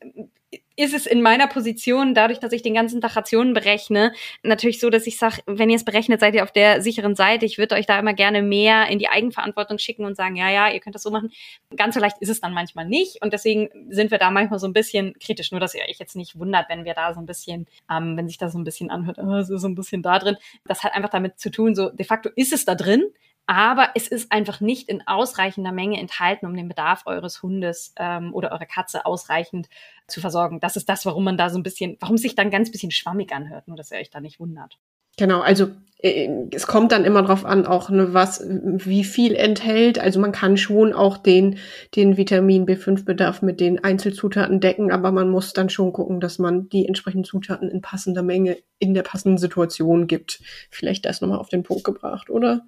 ist 0.76 0.94
es 0.94 1.06
in 1.06 1.22
meiner 1.22 1.48
Position, 1.48 2.14
dadurch, 2.14 2.38
dass 2.38 2.52
ich 2.52 2.62
den 2.62 2.74
ganzen 2.74 3.00
Tag 3.00 3.16
Rationen 3.16 3.52
berechne, 3.52 4.12
natürlich 4.42 4.78
so, 4.78 4.90
dass 4.90 5.06
ich 5.06 5.18
sage, 5.18 5.42
wenn 5.46 5.70
ihr 5.70 5.76
es 5.76 5.84
berechnet, 5.84 6.20
seid 6.20 6.34
ihr 6.34 6.44
auf 6.44 6.52
der 6.52 6.80
sicheren 6.82 7.16
Seite. 7.16 7.44
Ich 7.44 7.58
würde 7.58 7.74
euch 7.74 7.84
da 7.84 7.98
immer 7.98 8.14
gerne 8.14 8.42
mehr 8.42 8.86
in 8.88 9.00
die 9.00 9.08
Eigenverantwortung 9.08 9.78
schicken 9.78 10.04
und 10.04 10.16
sagen, 10.16 10.36
ja, 10.36 10.48
ja, 10.50 10.70
ihr 10.70 10.78
könnt 10.78 10.94
das 10.94 11.02
so 11.02 11.10
machen. 11.10 11.32
Ganz 11.76 11.94
so 11.94 12.00
leicht 12.00 12.18
ist 12.20 12.28
es 12.28 12.40
dann 12.40 12.54
manchmal 12.54 12.86
nicht. 12.86 13.20
Und 13.22 13.32
deswegen 13.32 13.68
sind 13.90 14.10
wir 14.12 14.18
da 14.18 14.30
manchmal 14.30 14.60
so 14.60 14.68
ein 14.68 14.72
bisschen 14.72 15.14
kritisch. 15.18 15.50
Nur, 15.50 15.60
dass 15.60 15.74
ihr 15.74 15.82
euch 15.82 15.98
jetzt 15.98 16.14
nicht 16.14 16.38
wundert, 16.38 16.68
wenn 16.68 16.84
wir 16.84 16.94
da 16.94 17.12
so 17.12 17.20
ein 17.20 17.26
bisschen, 17.26 17.66
ähm, 17.90 18.16
wenn 18.16 18.28
sich 18.28 18.38
da 18.38 18.48
so 18.48 18.58
ein 18.58 18.64
bisschen 18.64 18.90
anhört, 18.90 19.18
oh, 19.18 19.34
es 19.34 19.50
ist 19.50 19.60
so 19.60 19.68
ein 19.68 19.74
bisschen 19.74 20.02
da 20.02 20.18
drin. 20.18 20.36
Das 20.64 20.84
hat 20.84 20.94
einfach 20.94 21.10
damit 21.10 21.40
zu 21.40 21.50
tun, 21.50 21.74
so 21.74 21.90
de 21.90 22.06
facto 22.06 22.30
ist 22.36 22.52
es 22.52 22.64
da 22.64 22.76
drin 22.76 23.02
aber 23.48 23.88
es 23.94 24.08
ist 24.08 24.30
einfach 24.30 24.60
nicht 24.60 24.90
in 24.90 25.06
ausreichender 25.06 25.72
Menge 25.72 25.98
enthalten, 25.98 26.44
um 26.44 26.54
den 26.54 26.68
Bedarf 26.68 27.06
eures 27.06 27.42
Hundes 27.42 27.94
ähm, 27.96 28.34
oder 28.34 28.52
eurer 28.52 28.66
Katze 28.66 29.06
ausreichend 29.06 29.70
zu 30.06 30.20
versorgen. 30.20 30.60
Das 30.60 30.76
ist 30.76 30.86
das, 30.90 31.06
warum 31.06 31.24
man 31.24 31.38
da 31.38 31.48
so 31.48 31.58
ein 31.58 31.62
bisschen, 31.62 31.96
warum 32.00 32.16
es 32.16 32.22
sich 32.22 32.34
dann 32.34 32.50
ganz 32.50 32.70
bisschen 32.70 32.90
schwammig 32.90 33.32
anhört, 33.32 33.66
nur 33.66 33.76
dass 33.78 33.90
ihr 33.90 33.96
euch 33.96 34.10
da 34.10 34.20
nicht 34.20 34.38
wundert. 34.38 34.78
Genau, 35.16 35.40
also 35.40 35.70
äh, 35.96 36.28
es 36.52 36.66
kommt 36.66 36.92
dann 36.92 37.06
immer 37.06 37.22
drauf 37.22 37.46
an, 37.46 37.64
auch 37.64 37.88
ne, 37.88 38.12
was, 38.12 38.44
wie 38.46 39.02
viel 39.02 39.34
enthält. 39.34 39.98
Also 39.98 40.20
man 40.20 40.32
kann 40.32 40.58
schon 40.58 40.92
auch 40.92 41.16
den, 41.16 41.56
den 41.96 42.18
Vitamin 42.18 42.66
B5-Bedarf 42.66 43.40
mit 43.40 43.60
den 43.60 43.82
Einzelzutaten 43.82 44.60
decken, 44.60 44.92
aber 44.92 45.10
man 45.10 45.30
muss 45.30 45.54
dann 45.54 45.70
schon 45.70 45.94
gucken, 45.94 46.20
dass 46.20 46.38
man 46.38 46.68
die 46.68 46.86
entsprechenden 46.86 47.24
Zutaten 47.24 47.70
in 47.70 47.80
passender 47.80 48.22
Menge 48.22 48.58
in 48.78 48.92
der 48.92 49.04
passenden 49.04 49.38
Situation 49.38 50.06
gibt. 50.06 50.42
Vielleicht 50.70 51.06
das 51.06 51.22
nochmal 51.22 51.38
auf 51.38 51.48
den 51.48 51.62
Punkt 51.62 51.84
gebracht, 51.84 52.28
oder? 52.28 52.66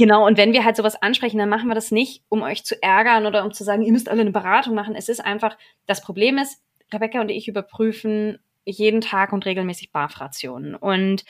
Genau, 0.00 0.26
und 0.26 0.38
wenn 0.38 0.54
wir 0.54 0.64
halt 0.64 0.76
sowas 0.76 1.02
ansprechen, 1.02 1.36
dann 1.36 1.50
machen 1.50 1.68
wir 1.68 1.74
das 1.74 1.90
nicht, 1.90 2.22
um 2.30 2.40
euch 2.40 2.64
zu 2.64 2.82
ärgern 2.82 3.26
oder 3.26 3.44
um 3.44 3.52
zu 3.52 3.64
sagen, 3.64 3.82
ihr 3.82 3.92
müsst 3.92 4.08
alle 4.08 4.22
eine 4.22 4.30
Beratung 4.30 4.74
machen. 4.74 4.94
Es 4.94 5.10
ist 5.10 5.20
einfach, 5.20 5.58
das 5.84 6.00
Problem 6.00 6.38
ist, 6.38 6.62
Rebecca 6.90 7.20
und 7.20 7.28
ich 7.28 7.48
überprüfen 7.48 8.38
jeden 8.64 9.02
Tag 9.02 9.34
und 9.34 9.44
regelmäßig 9.44 9.92
BAF-Rationen. 9.92 10.74
Und 10.74 11.26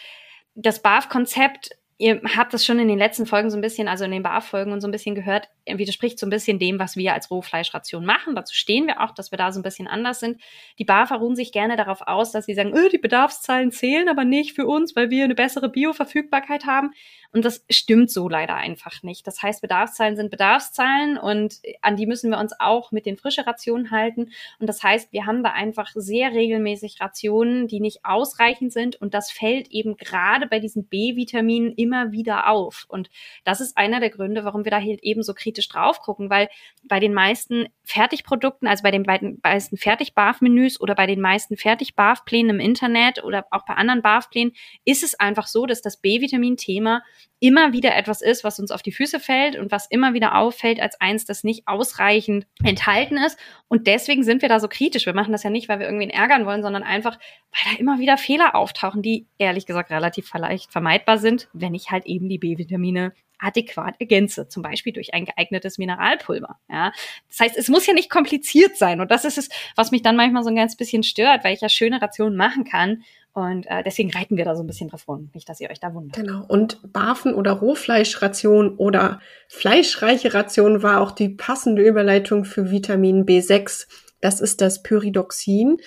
das 0.54 0.82
BAF-Konzept 0.82 1.70
ihr 2.00 2.18
habt 2.34 2.54
das 2.54 2.64
schon 2.64 2.78
in 2.78 2.88
den 2.88 2.98
letzten 2.98 3.26
Folgen 3.26 3.50
so 3.50 3.58
ein 3.58 3.60
bisschen, 3.60 3.86
also 3.86 4.06
in 4.06 4.10
den 4.10 4.22
BAF-Folgen 4.22 4.72
und 4.72 4.80
so 4.80 4.88
ein 4.88 4.90
bisschen 4.90 5.14
gehört, 5.14 5.50
widerspricht 5.66 6.18
so 6.18 6.24
ein 6.24 6.30
bisschen 6.30 6.58
dem, 6.58 6.78
was 6.78 6.96
wir 6.96 7.12
als 7.12 7.30
Rohfleischration 7.30 8.06
machen. 8.06 8.34
Dazu 8.34 8.54
stehen 8.54 8.86
wir 8.86 9.02
auch, 9.02 9.10
dass 9.10 9.30
wir 9.30 9.36
da 9.36 9.52
so 9.52 9.60
ein 9.60 9.62
bisschen 9.62 9.86
anders 9.86 10.18
sind. 10.18 10.40
Die 10.78 10.86
BAFer 10.86 11.16
ruhen 11.16 11.36
sich 11.36 11.52
gerne 11.52 11.76
darauf 11.76 12.00
aus, 12.00 12.32
dass 12.32 12.46
sie 12.46 12.54
sagen, 12.54 12.74
öh, 12.74 12.88
die 12.88 12.98
Bedarfszahlen 12.98 13.70
zählen 13.70 14.08
aber 14.08 14.24
nicht 14.24 14.54
für 14.54 14.66
uns, 14.66 14.96
weil 14.96 15.10
wir 15.10 15.24
eine 15.24 15.34
bessere 15.34 15.68
Bioverfügbarkeit 15.68 16.64
haben. 16.64 16.92
Und 17.32 17.44
das 17.44 17.64
stimmt 17.70 18.10
so 18.10 18.28
leider 18.28 18.56
einfach 18.56 19.04
nicht. 19.04 19.24
Das 19.26 19.40
heißt, 19.40 19.62
Bedarfszahlen 19.62 20.16
sind 20.16 20.30
Bedarfszahlen 20.30 21.16
und 21.16 21.60
an 21.80 21.94
die 21.94 22.06
müssen 22.06 22.30
wir 22.30 22.38
uns 22.38 22.52
auch 22.58 22.90
mit 22.90 23.06
den 23.06 23.16
frische 23.16 23.46
Rationen 23.46 23.92
halten. 23.92 24.32
Und 24.58 24.66
das 24.66 24.82
heißt, 24.82 25.12
wir 25.12 25.26
haben 25.26 25.44
da 25.44 25.52
einfach 25.52 25.90
sehr 25.94 26.32
regelmäßig 26.32 27.00
Rationen, 27.00 27.68
die 27.68 27.78
nicht 27.78 28.04
ausreichend 28.04 28.72
sind. 28.72 28.96
Und 28.96 29.14
das 29.14 29.30
fällt 29.30 29.68
eben 29.70 29.96
gerade 29.96 30.48
bei 30.48 30.58
diesen 30.58 30.88
B-Vitaminen 30.88 31.72
immer 31.72 32.10
wieder 32.10 32.50
auf. 32.50 32.84
Und 32.88 33.10
das 33.44 33.60
ist 33.60 33.76
einer 33.76 34.00
der 34.00 34.10
Gründe, 34.10 34.44
warum 34.44 34.64
wir 34.64 34.72
da 34.72 34.80
halt 34.80 35.02
eben 35.02 35.22
so 35.22 35.32
kritisch 35.32 35.68
drauf 35.68 36.00
gucken, 36.00 36.30
weil 36.30 36.48
bei 36.82 36.98
den 36.98 37.14
meisten 37.14 37.68
Fertigprodukten, 37.84 38.66
also 38.66 38.82
bei 38.82 38.90
den 38.90 39.02
meisten 39.02 39.76
Fertig-BAF-Menüs 39.76 40.80
oder 40.80 40.96
bei 40.96 41.06
den 41.06 41.20
meisten 41.20 41.56
Fertig-BAF-Plänen 41.56 42.56
im 42.56 42.60
Internet 42.60 43.22
oder 43.22 43.46
auch 43.52 43.64
bei 43.66 43.74
anderen 43.74 44.02
BAF-Plänen 44.02 44.52
ist 44.84 45.04
es 45.04 45.18
einfach 45.18 45.46
so, 45.46 45.66
dass 45.66 45.80
das 45.80 45.96
B-Vitamin-Thema 45.98 47.02
immer 47.40 47.72
wieder 47.72 47.96
etwas 47.96 48.20
ist, 48.20 48.44
was 48.44 48.60
uns 48.60 48.70
auf 48.70 48.82
die 48.82 48.92
Füße 48.92 49.18
fällt 49.18 49.56
und 49.56 49.72
was 49.72 49.86
immer 49.90 50.12
wieder 50.14 50.36
auffällt 50.36 50.80
als 50.80 51.00
eins, 51.00 51.24
das 51.24 51.42
nicht 51.42 51.66
ausreichend 51.66 52.46
enthalten 52.62 53.16
ist. 53.16 53.38
Und 53.68 53.86
deswegen 53.86 54.22
sind 54.22 54.42
wir 54.42 54.48
da 54.48 54.60
so 54.60 54.68
kritisch. 54.68 55.06
Wir 55.06 55.14
machen 55.14 55.32
das 55.32 55.42
ja 55.42 55.50
nicht, 55.50 55.68
weil 55.68 55.78
wir 55.78 55.86
irgendwen 55.86 56.10
ärgern 56.10 56.44
wollen, 56.44 56.62
sondern 56.62 56.82
einfach, 56.82 57.18
weil 57.52 57.72
da 57.72 57.78
immer 57.78 57.98
wieder 57.98 58.18
Fehler 58.18 58.54
auftauchen, 58.54 59.02
die 59.02 59.26
ehrlich 59.38 59.66
gesagt 59.66 59.90
relativ 59.90 60.32
leicht 60.34 60.70
vermeidbar 60.70 61.18
sind, 61.18 61.48
wenn 61.52 61.74
ich 61.74 61.90
halt 61.90 62.06
eben 62.06 62.28
die 62.28 62.38
B-Vitamine 62.38 63.12
adäquat 63.40 63.94
ergänze, 63.98 64.48
zum 64.48 64.62
Beispiel 64.62 64.92
durch 64.92 65.14
ein 65.14 65.24
geeignetes 65.24 65.78
Mineralpulver. 65.78 66.58
Ja, 66.68 66.92
das 67.28 67.40
heißt, 67.40 67.56
es 67.56 67.68
muss 67.68 67.86
ja 67.86 67.94
nicht 67.94 68.10
kompliziert 68.10 68.76
sein 68.76 69.00
und 69.00 69.10
das 69.10 69.24
ist 69.24 69.38
es, 69.38 69.48
was 69.76 69.90
mich 69.90 70.02
dann 70.02 70.16
manchmal 70.16 70.42
so 70.42 70.50
ein 70.50 70.56
ganz 70.56 70.76
bisschen 70.76 71.02
stört, 71.02 71.44
weil 71.44 71.54
ich 71.54 71.60
ja 71.60 71.68
schöne 71.68 72.00
Rationen 72.02 72.36
machen 72.36 72.64
kann 72.64 73.02
Und 73.32 73.66
äh, 73.66 73.82
deswegen 73.84 74.10
reiten 74.10 74.36
wir 74.36 74.44
da 74.44 74.56
so 74.56 74.62
ein 74.62 74.66
bisschen 74.66 74.88
drauf 74.88 75.06
rum. 75.06 75.30
Nicht, 75.34 75.48
dass 75.48 75.60
ihr 75.60 75.70
euch 75.70 75.78
da 75.78 75.94
wundert. 75.94 76.16
Genau. 76.16 76.44
Und 76.48 76.92
Barfen- 76.92 77.34
oder 77.34 77.52
Rohfleischration 77.52 78.76
oder 78.76 79.20
fleischreiche 79.48 80.34
Ration 80.34 80.82
war 80.82 81.00
auch 81.00 81.12
die 81.12 81.28
passende 81.28 81.82
Überleitung 81.82 82.44
für 82.44 82.70
Vitamin 82.70 83.24
B6. 83.26 83.86
Das 84.20 84.40
ist 84.40 84.60
das 84.60 84.82
Pyridoxin. 84.82 85.78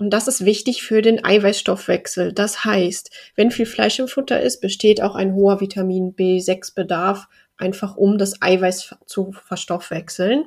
Und 0.00 0.08
das 0.14 0.28
ist 0.28 0.46
wichtig 0.46 0.82
für 0.82 1.02
den 1.02 1.22
Eiweißstoffwechsel. 1.22 2.32
Das 2.32 2.64
heißt, 2.64 3.10
wenn 3.36 3.50
viel 3.50 3.66
Fleisch 3.66 3.98
im 3.98 4.08
Futter 4.08 4.40
ist, 4.40 4.62
besteht 4.62 5.02
auch 5.02 5.14
ein 5.14 5.34
hoher 5.34 5.60
Vitamin 5.60 6.16
B6-Bedarf, 6.16 7.28
einfach 7.58 7.98
um 7.98 8.16
das 8.16 8.40
Eiweiß 8.40 8.94
zu 9.04 9.32
verstoffwechseln. 9.32 10.44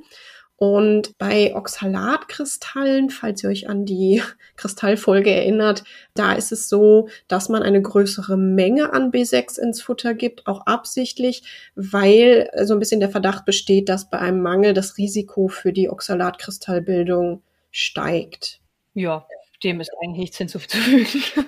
Und 0.56 1.20
bei 1.20 1.56
Oxalatkristallen, 1.56 3.12
falls 3.12 3.44
ihr 3.44 3.52
euch 3.52 3.70
an 3.70 3.86
die 3.86 4.24
Kristallfolge 4.56 5.30
erinnert, 5.30 5.84
da 6.16 6.34
ist 6.34 6.52
es 6.52 6.68
so, 6.68 7.10
dass 7.28 7.48
man 7.48 7.62
eine 7.62 7.82
größere 7.82 8.38
Menge 8.38 8.92
an 8.92 9.12
B6 9.12 9.60
ins 9.60 9.84
Futter 9.84 10.16
gibt, 10.16 10.48
auch 10.48 10.66
absichtlich, 10.66 11.44
weil 11.76 12.50
so 12.64 12.74
ein 12.74 12.80
bisschen 12.80 13.02
der 13.02 13.10
Verdacht 13.12 13.46
besteht, 13.46 13.88
dass 13.88 14.10
bei 14.10 14.18
einem 14.18 14.42
Mangel 14.42 14.74
das 14.74 14.98
Risiko 14.98 15.48
für 15.48 15.74
die 15.74 15.92
Oxalatkristallbildung 15.92 17.44
steigt. 17.70 18.60
Ja, 18.96 19.28
dem 19.64 19.80
ist 19.80 19.92
eigentlich 20.02 20.20
nichts 20.20 20.38
hinzuzufügen. 20.38 21.46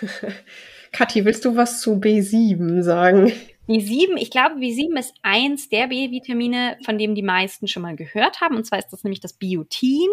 Kathi, 0.92 1.24
willst 1.24 1.44
du 1.44 1.56
was 1.56 1.80
zu 1.80 1.94
B7 1.94 2.82
sagen? 2.82 3.32
B7, 3.68 4.16
ich 4.16 4.30
glaube, 4.30 4.54
B7 4.54 4.98
ist 4.98 5.14
eins 5.22 5.68
der 5.68 5.88
B-Vitamine, 5.88 6.78
von 6.86 6.96
dem 6.96 7.14
die 7.14 7.22
meisten 7.22 7.68
schon 7.68 7.82
mal 7.82 7.96
gehört 7.96 8.40
haben. 8.40 8.56
Und 8.56 8.64
zwar 8.64 8.78
ist 8.78 8.88
das 8.88 9.04
nämlich 9.04 9.20
das 9.20 9.34
Biotin. 9.34 10.08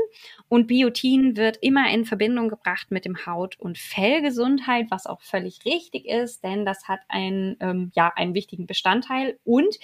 Und 0.49 0.67
Biotin 0.67 1.37
wird 1.37 1.57
immer 1.61 1.89
in 1.89 2.03
Verbindung 2.03 2.49
gebracht 2.49 2.91
mit 2.91 3.05
dem 3.05 3.25
Haut- 3.25 3.57
und 3.57 3.77
Fellgesundheit, 3.77 4.87
was 4.89 5.07
auch 5.07 5.21
völlig 5.21 5.63
richtig 5.63 6.05
ist, 6.05 6.43
denn 6.43 6.65
das 6.65 6.89
hat 6.89 6.99
einen, 7.07 7.55
ähm, 7.61 7.91
ja, 7.95 8.11
einen 8.13 8.33
wichtigen 8.33 8.67
Bestandteil. 8.67 9.39
Und 9.45 9.79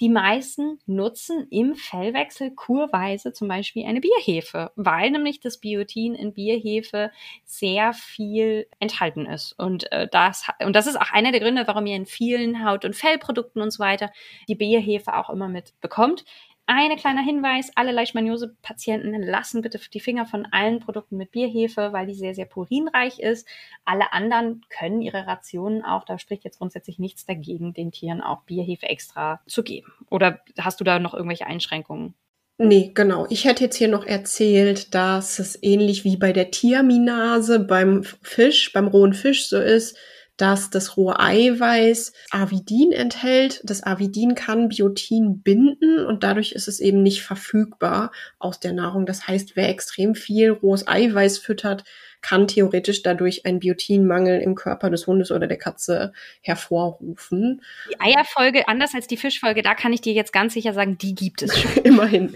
die 0.00 0.08
meisten 0.08 0.78
nutzen 0.86 1.46
im 1.50 1.74
Fellwechsel 1.74 2.52
kurweise 2.52 3.32
zum 3.32 3.48
Beispiel 3.48 3.86
eine 3.86 4.00
Bierhefe, 4.00 4.70
weil 4.76 5.10
nämlich 5.10 5.40
das 5.40 5.58
Biotin 5.58 6.14
in 6.14 6.32
Bierhefe 6.32 7.10
sehr 7.44 7.92
viel 7.92 8.66
enthalten 8.78 9.26
ist. 9.26 9.52
Und, 9.58 9.90
äh, 9.92 10.08
das, 10.10 10.46
und 10.64 10.74
das 10.76 10.86
ist 10.86 11.00
auch 11.00 11.10
einer 11.12 11.32
der 11.32 11.40
Gründe, 11.40 11.66
warum 11.66 11.86
ihr 11.86 11.96
in 11.96 12.06
vielen 12.06 12.64
Haut- 12.64 12.84
und 12.84 12.94
Fellprodukten 12.94 13.60
und 13.60 13.70
so 13.72 13.80
weiter 13.80 14.10
die 14.48 14.54
Bierhefe 14.54 15.16
auch 15.16 15.30
immer 15.30 15.48
mit 15.48 15.72
bekommt. 15.80 16.24
Eine 16.70 16.96
kleiner 16.96 17.22
Hinweis, 17.22 17.72
alle 17.76 17.92
Leishmaniose-Patienten 17.92 19.22
lassen 19.22 19.62
bitte 19.62 19.80
die 19.90 20.00
Finger 20.00 20.26
von 20.26 20.46
allen 20.50 20.80
Produkten 20.80 21.16
mit 21.16 21.30
Bierhefe, 21.30 21.94
weil 21.94 22.06
die 22.06 22.12
sehr, 22.14 22.34
sehr 22.34 22.44
purinreich 22.44 23.20
ist. 23.20 23.48
Alle 23.86 24.12
anderen 24.12 24.60
können 24.68 25.00
ihre 25.00 25.26
Rationen 25.26 25.82
auch, 25.82 26.04
da 26.04 26.18
spricht 26.18 26.44
jetzt 26.44 26.58
grundsätzlich 26.58 26.98
nichts 26.98 27.24
dagegen, 27.24 27.72
den 27.72 27.90
Tieren 27.90 28.20
auch 28.20 28.42
Bierhefe 28.42 28.86
extra 28.86 29.40
zu 29.46 29.62
geben. 29.62 29.90
Oder 30.10 30.40
hast 30.58 30.78
du 30.78 30.84
da 30.84 30.98
noch 30.98 31.14
irgendwelche 31.14 31.46
Einschränkungen? 31.46 32.12
Nee, 32.58 32.90
genau. 32.92 33.26
Ich 33.30 33.46
hätte 33.46 33.64
jetzt 33.64 33.76
hier 33.76 33.88
noch 33.88 34.04
erzählt, 34.04 34.94
dass 34.94 35.38
es 35.38 35.58
ähnlich 35.62 36.04
wie 36.04 36.18
bei 36.18 36.34
der 36.34 36.50
Thiaminase 36.50 37.60
beim 37.60 38.02
Fisch, 38.02 38.74
beim 38.74 38.88
rohen 38.88 39.14
Fisch 39.14 39.48
so 39.48 39.58
ist, 39.58 39.96
dass 40.38 40.70
das 40.70 40.96
rohe 40.96 41.20
Eiweiß 41.20 42.12
Avidin 42.30 42.92
enthält. 42.92 43.60
Das 43.64 43.82
Avidin 43.82 44.34
kann 44.34 44.68
Biotin 44.68 45.42
binden 45.42 46.06
und 46.06 46.22
dadurch 46.22 46.52
ist 46.52 46.68
es 46.68 46.80
eben 46.80 47.02
nicht 47.02 47.22
verfügbar 47.22 48.12
aus 48.38 48.60
der 48.60 48.72
Nahrung. 48.72 49.04
Das 49.04 49.28
heißt, 49.28 49.56
wer 49.56 49.68
extrem 49.68 50.14
viel 50.14 50.50
rohes 50.50 50.86
Eiweiß 50.88 51.38
füttert, 51.38 51.84
kann 52.20 52.48
theoretisch 52.48 53.02
dadurch 53.02 53.46
einen 53.46 53.60
Biotinmangel 53.60 54.40
im 54.40 54.54
Körper 54.54 54.90
des 54.90 55.06
Hundes 55.06 55.30
oder 55.30 55.46
der 55.46 55.58
Katze 55.58 56.12
hervorrufen. 56.40 57.62
Die 57.90 58.00
Eierfolge, 58.00 58.66
anders 58.68 58.94
als 58.94 59.06
die 59.06 59.16
Fischfolge, 59.16 59.62
da 59.62 59.74
kann 59.74 59.92
ich 59.92 60.00
dir 60.00 60.12
jetzt 60.12 60.32
ganz 60.32 60.54
sicher 60.54 60.72
sagen, 60.72 60.98
die 60.98 61.14
gibt 61.14 61.42
es 61.42 61.58
schon. 61.58 61.70
Immerhin. 61.84 62.34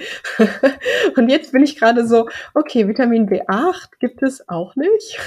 Und 1.16 1.28
jetzt 1.28 1.52
bin 1.52 1.62
ich 1.62 1.76
gerade 1.78 2.06
so, 2.06 2.28
okay, 2.54 2.86
Vitamin 2.86 3.28
B8 3.28 3.98
gibt 3.98 4.22
es 4.22 4.48
auch 4.48 4.76
nicht. 4.76 5.18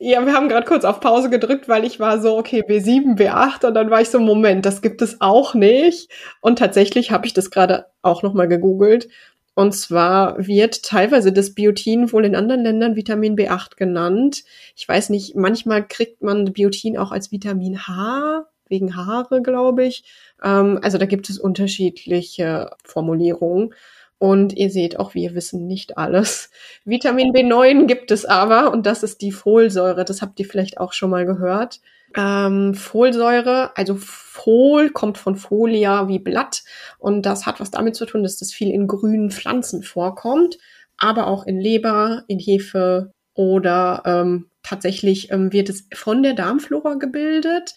Ja, 0.00 0.24
wir 0.24 0.32
haben 0.32 0.48
gerade 0.48 0.64
kurz 0.66 0.84
auf 0.84 1.00
Pause 1.00 1.28
gedrückt, 1.28 1.68
weil 1.68 1.84
ich 1.84 1.98
war 1.98 2.20
so, 2.20 2.36
okay, 2.38 2.62
B7, 2.62 3.16
B8 3.18 3.66
und 3.66 3.74
dann 3.74 3.90
war 3.90 4.00
ich 4.00 4.10
so, 4.10 4.20
Moment, 4.20 4.64
das 4.64 4.80
gibt 4.80 5.02
es 5.02 5.20
auch 5.20 5.54
nicht. 5.54 6.08
Und 6.40 6.60
tatsächlich 6.60 7.10
habe 7.10 7.26
ich 7.26 7.34
das 7.34 7.50
gerade 7.50 7.86
auch 8.02 8.22
nochmal 8.22 8.46
gegoogelt. 8.46 9.08
Und 9.54 9.72
zwar 9.72 10.46
wird 10.46 10.84
teilweise 10.84 11.32
das 11.32 11.52
Biotin 11.52 12.12
wohl 12.12 12.24
in 12.24 12.36
anderen 12.36 12.62
Ländern 12.62 12.94
Vitamin 12.94 13.34
B8 13.36 13.74
genannt. 13.76 14.44
Ich 14.76 14.88
weiß 14.88 15.10
nicht, 15.10 15.34
manchmal 15.34 15.84
kriegt 15.84 16.22
man 16.22 16.52
Biotin 16.52 16.96
auch 16.96 17.10
als 17.10 17.32
Vitamin 17.32 17.88
H, 17.88 18.46
wegen 18.68 18.94
Haare, 18.94 19.42
glaube 19.42 19.84
ich. 19.84 20.04
Ähm, 20.44 20.78
also 20.80 20.98
da 20.98 21.06
gibt 21.06 21.28
es 21.28 21.40
unterschiedliche 21.40 22.70
Formulierungen. 22.84 23.74
Und 24.18 24.52
ihr 24.56 24.70
seht 24.70 24.98
auch, 24.98 25.14
wir 25.14 25.34
wissen 25.34 25.66
nicht 25.66 25.96
alles. 25.96 26.50
Vitamin 26.84 27.32
B9 27.32 27.86
gibt 27.86 28.10
es 28.10 28.24
aber 28.24 28.72
und 28.72 28.84
das 28.84 29.02
ist 29.02 29.22
die 29.22 29.32
Folsäure. 29.32 30.04
Das 30.04 30.22
habt 30.22 30.40
ihr 30.40 30.46
vielleicht 30.46 30.78
auch 30.78 30.92
schon 30.92 31.10
mal 31.10 31.24
gehört. 31.24 31.80
Ähm, 32.16 32.74
Folsäure, 32.74 33.76
also 33.76 33.94
Fol 33.96 34.90
kommt 34.90 35.18
von 35.18 35.36
Folia 35.36 36.08
wie 36.08 36.18
Blatt 36.18 36.62
und 36.98 37.22
das 37.26 37.44
hat 37.44 37.60
was 37.60 37.70
damit 37.70 37.96
zu 37.96 38.06
tun, 38.06 38.22
dass 38.22 38.38
das 38.38 38.52
viel 38.52 38.70
in 38.70 38.86
grünen 38.86 39.30
Pflanzen 39.30 39.82
vorkommt, 39.82 40.58
aber 40.96 41.26
auch 41.26 41.46
in 41.46 41.60
Leber, 41.60 42.24
in 42.26 42.38
Hefe 42.38 43.12
oder 43.34 44.02
ähm, 44.06 44.50
tatsächlich 44.62 45.30
ähm, 45.30 45.52
wird 45.52 45.68
es 45.68 45.86
von 45.94 46.22
der 46.22 46.32
Darmflora 46.32 46.94
gebildet. 46.94 47.74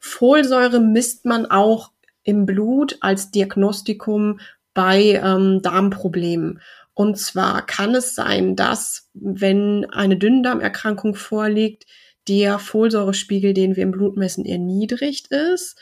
Folsäure 0.00 0.80
misst 0.80 1.24
man 1.24 1.46
auch 1.46 1.92
im 2.24 2.46
Blut 2.46 2.98
als 3.00 3.30
Diagnostikum 3.30 4.40
bei 4.78 5.20
ähm, 5.24 5.60
Darmproblemen. 5.60 6.60
Und 6.94 7.18
zwar 7.18 7.66
kann 7.66 7.96
es 7.96 8.14
sein, 8.14 8.54
dass 8.54 9.10
wenn 9.12 9.86
eine 9.90 10.16
Dünndarmerkrankung 10.16 11.16
vorliegt, 11.16 11.84
der 12.28 12.60
Folsäurespiegel, 12.60 13.54
den 13.54 13.74
wir 13.74 13.82
im 13.82 13.90
Blut 13.90 14.16
messen, 14.16 14.44
erniedrigt 14.44 15.32
ist. 15.32 15.76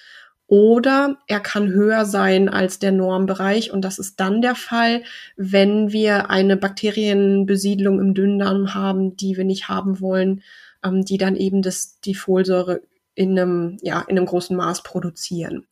Oder 0.46 1.18
er 1.26 1.40
kann 1.40 1.68
höher 1.68 2.06
sein 2.06 2.48
als 2.48 2.78
der 2.78 2.92
Normbereich. 2.92 3.70
Und 3.70 3.82
das 3.82 3.98
ist 3.98 4.18
dann 4.18 4.40
der 4.40 4.54
Fall, 4.54 5.02
wenn 5.36 5.92
wir 5.92 6.30
eine 6.30 6.56
Bakterienbesiedlung 6.56 8.00
im 8.00 8.14
Dünndarm 8.14 8.72
haben, 8.72 9.14
die 9.14 9.36
wir 9.36 9.44
nicht 9.44 9.68
haben 9.68 10.00
wollen, 10.00 10.42
ähm, 10.82 11.04
die 11.04 11.18
dann 11.18 11.36
eben 11.36 11.60
das, 11.60 12.00
die 12.00 12.14
Folsäure 12.14 12.80
in 13.14 13.38
einem, 13.38 13.76
ja, 13.82 14.00
in 14.08 14.16
einem 14.16 14.26
großen 14.26 14.56
Maß 14.56 14.84
produzieren. 14.84 15.66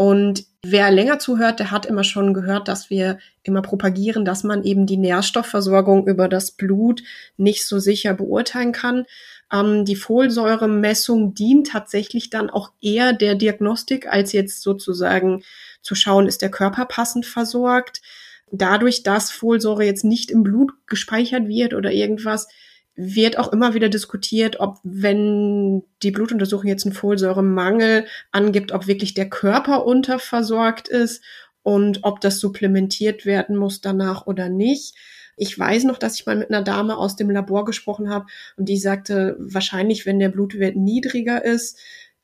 Und 0.00 0.46
wer 0.62 0.90
länger 0.90 1.18
zuhört, 1.18 1.58
der 1.58 1.70
hat 1.70 1.84
immer 1.84 2.04
schon 2.04 2.32
gehört, 2.32 2.68
dass 2.68 2.88
wir 2.88 3.18
immer 3.42 3.60
propagieren, 3.60 4.24
dass 4.24 4.44
man 4.44 4.64
eben 4.64 4.86
die 4.86 4.96
Nährstoffversorgung 4.96 6.06
über 6.06 6.26
das 6.26 6.52
Blut 6.52 7.02
nicht 7.36 7.66
so 7.66 7.78
sicher 7.78 8.14
beurteilen 8.14 8.72
kann. 8.72 9.04
Ähm, 9.52 9.84
die 9.84 9.96
Folsäuremessung 9.96 11.34
dient 11.34 11.66
tatsächlich 11.66 12.30
dann 12.30 12.48
auch 12.48 12.72
eher 12.80 13.12
der 13.12 13.34
Diagnostik, 13.34 14.06
als 14.10 14.32
jetzt 14.32 14.62
sozusagen 14.62 15.42
zu 15.82 15.94
schauen, 15.94 16.26
ist 16.26 16.40
der 16.40 16.50
Körper 16.50 16.86
passend 16.86 17.26
versorgt. 17.26 18.00
Dadurch, 18.50 19.02
dass 19.02 19.30
Folsäure 19.30 19.84
jetzt 19.84 20.04
nicht 20.04 20.30
im 20.30 20.42
Blut 20.42 20.72
gespeichert 20.86 21.46
wird 21.46 21.74
oder 21.74 21.92
irgendwas, 21.92 22.48
wird 23.00 23.38
auch 23.38 23.52
immer 23.52 23.74
wieder 23.74 23.88
diskutiert, 23.88 24.60
ob 24.60 24.78
wenn 24.82 25.82
die 26.02 26.10
Blutuntersuchung 26.10 26.66
jetzt 26.66 26.84
einen 26.84 26.94
Folsäuremangel 26.94 28.06
angibt, 28.30 28.72
ob 28.72 28.86
wirklich 28.86 29.14
der 29.14 29.30
Körper 29.30 29.86
unterversorgt 29.86 30.88
ist 30.88 31.22
und 31.62 32.00
ob 32.02 32.20
das 32.20 32.38
supplementiert 32.40 33.26
werden 33.26 33.56
muss 33.56 33.80
danach 33.80 34.26
oder 34.26 34.48
nicht. 34.48 34.94
Ich 35.36 35.58
weiß 35.58 35.84
noch, 35.84 35.98
dass 35.98 36.20
ich 36.20 36.26
mal 36.26 36.36
mit 36.36 36.50
einer 36.50 36.62
Dame 36.62 36.98
aus 36.98 37.16
dem 37.16 37.30
Labor 37.30 37.64
gesprochen 37.64 38.10
habe 38.10 38.26
und 38.56 38.68
die 38.68 38.76
sagte, 38.76 39.36
wahrscheinlich, 39.38 40.04
wenn 40.04 40.18
der 40.18 40.28
Blutwert 40.28 40.76
niedriger 40.76 41.44
ist, 41.44 41.78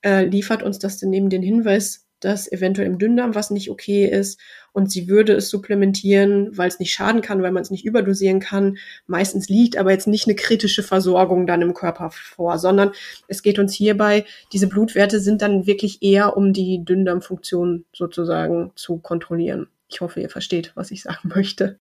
äh, 0.04 0.24
liefert 0.24 0.62
uns 0.62 0.78
das 0.78 0.98
dann 0.98 1.12
eben 1.12 1.30
den 1.30 1.42
Hinweis, 1.42 2.05
dass 2.20 2.50
eventuell 2.50 2.87
im 2.87 2.98
Dünndarm 2.98 3.35
was 3.35 3.50
nicht 3.50 3.70
okay 3.70 4.07
ist 4.07 4.40
und 4.72 4.90
sie 4.90 5.09
würde 5.09 5.35
es 5.35 5.48
supplementieren, 5.48 6.57
weil 6.57 6.68
es 6.68 6.79
nicht 6.79 6.92
schaden 6.92 7.22
kann, 7.22 7.42
weil 7.42 7.52
man 7.52 7.62
es 7.62 7.70
nicht 7.70 7.85
überdosieren 7.85 8.40
kann. 8.40 8.79
Meistens 9.07 9.48
liegt 9.48 9.76
aber 9.76 9.90
jetzt 9.90 10.07
nicht 10.07 10.26
eine 10.26 10.35
kritische 10.35 10.83
Versorgung 10.83 11.46
dann 11.46 11.62
im 11.62 11.74
Körper 11.74 12.11
vor, 12.11 12.59
sondern 12.59 12.92
es 13.29 13.42
geht 13.42 13.59
uns 13.59 13.74
hierbei, 13.74 14.24
diese 14.52 14.68
Blutwerte 14.68 15.20
sind 15.20 15.42
dann 15.42 15.66
wirklich 15.66 16.02
eher, 16.02 16.37
um 16.37 16.52
die 16.52 16.85
Dünndarmfunktion 16.85 17.85
sozusagen 17.92 18.72
zu 18.74 18.98
kontrollieren. 18.98 19.68
Ich 19.88 20.00
hoffe, 20.00 20.20
ihr 20.20 20.31
versteht, 20.31 20.72
was 20.74 20.90
ich 20.90 21.02
sagen 21.02 21.29
möchte. 21.35 21.79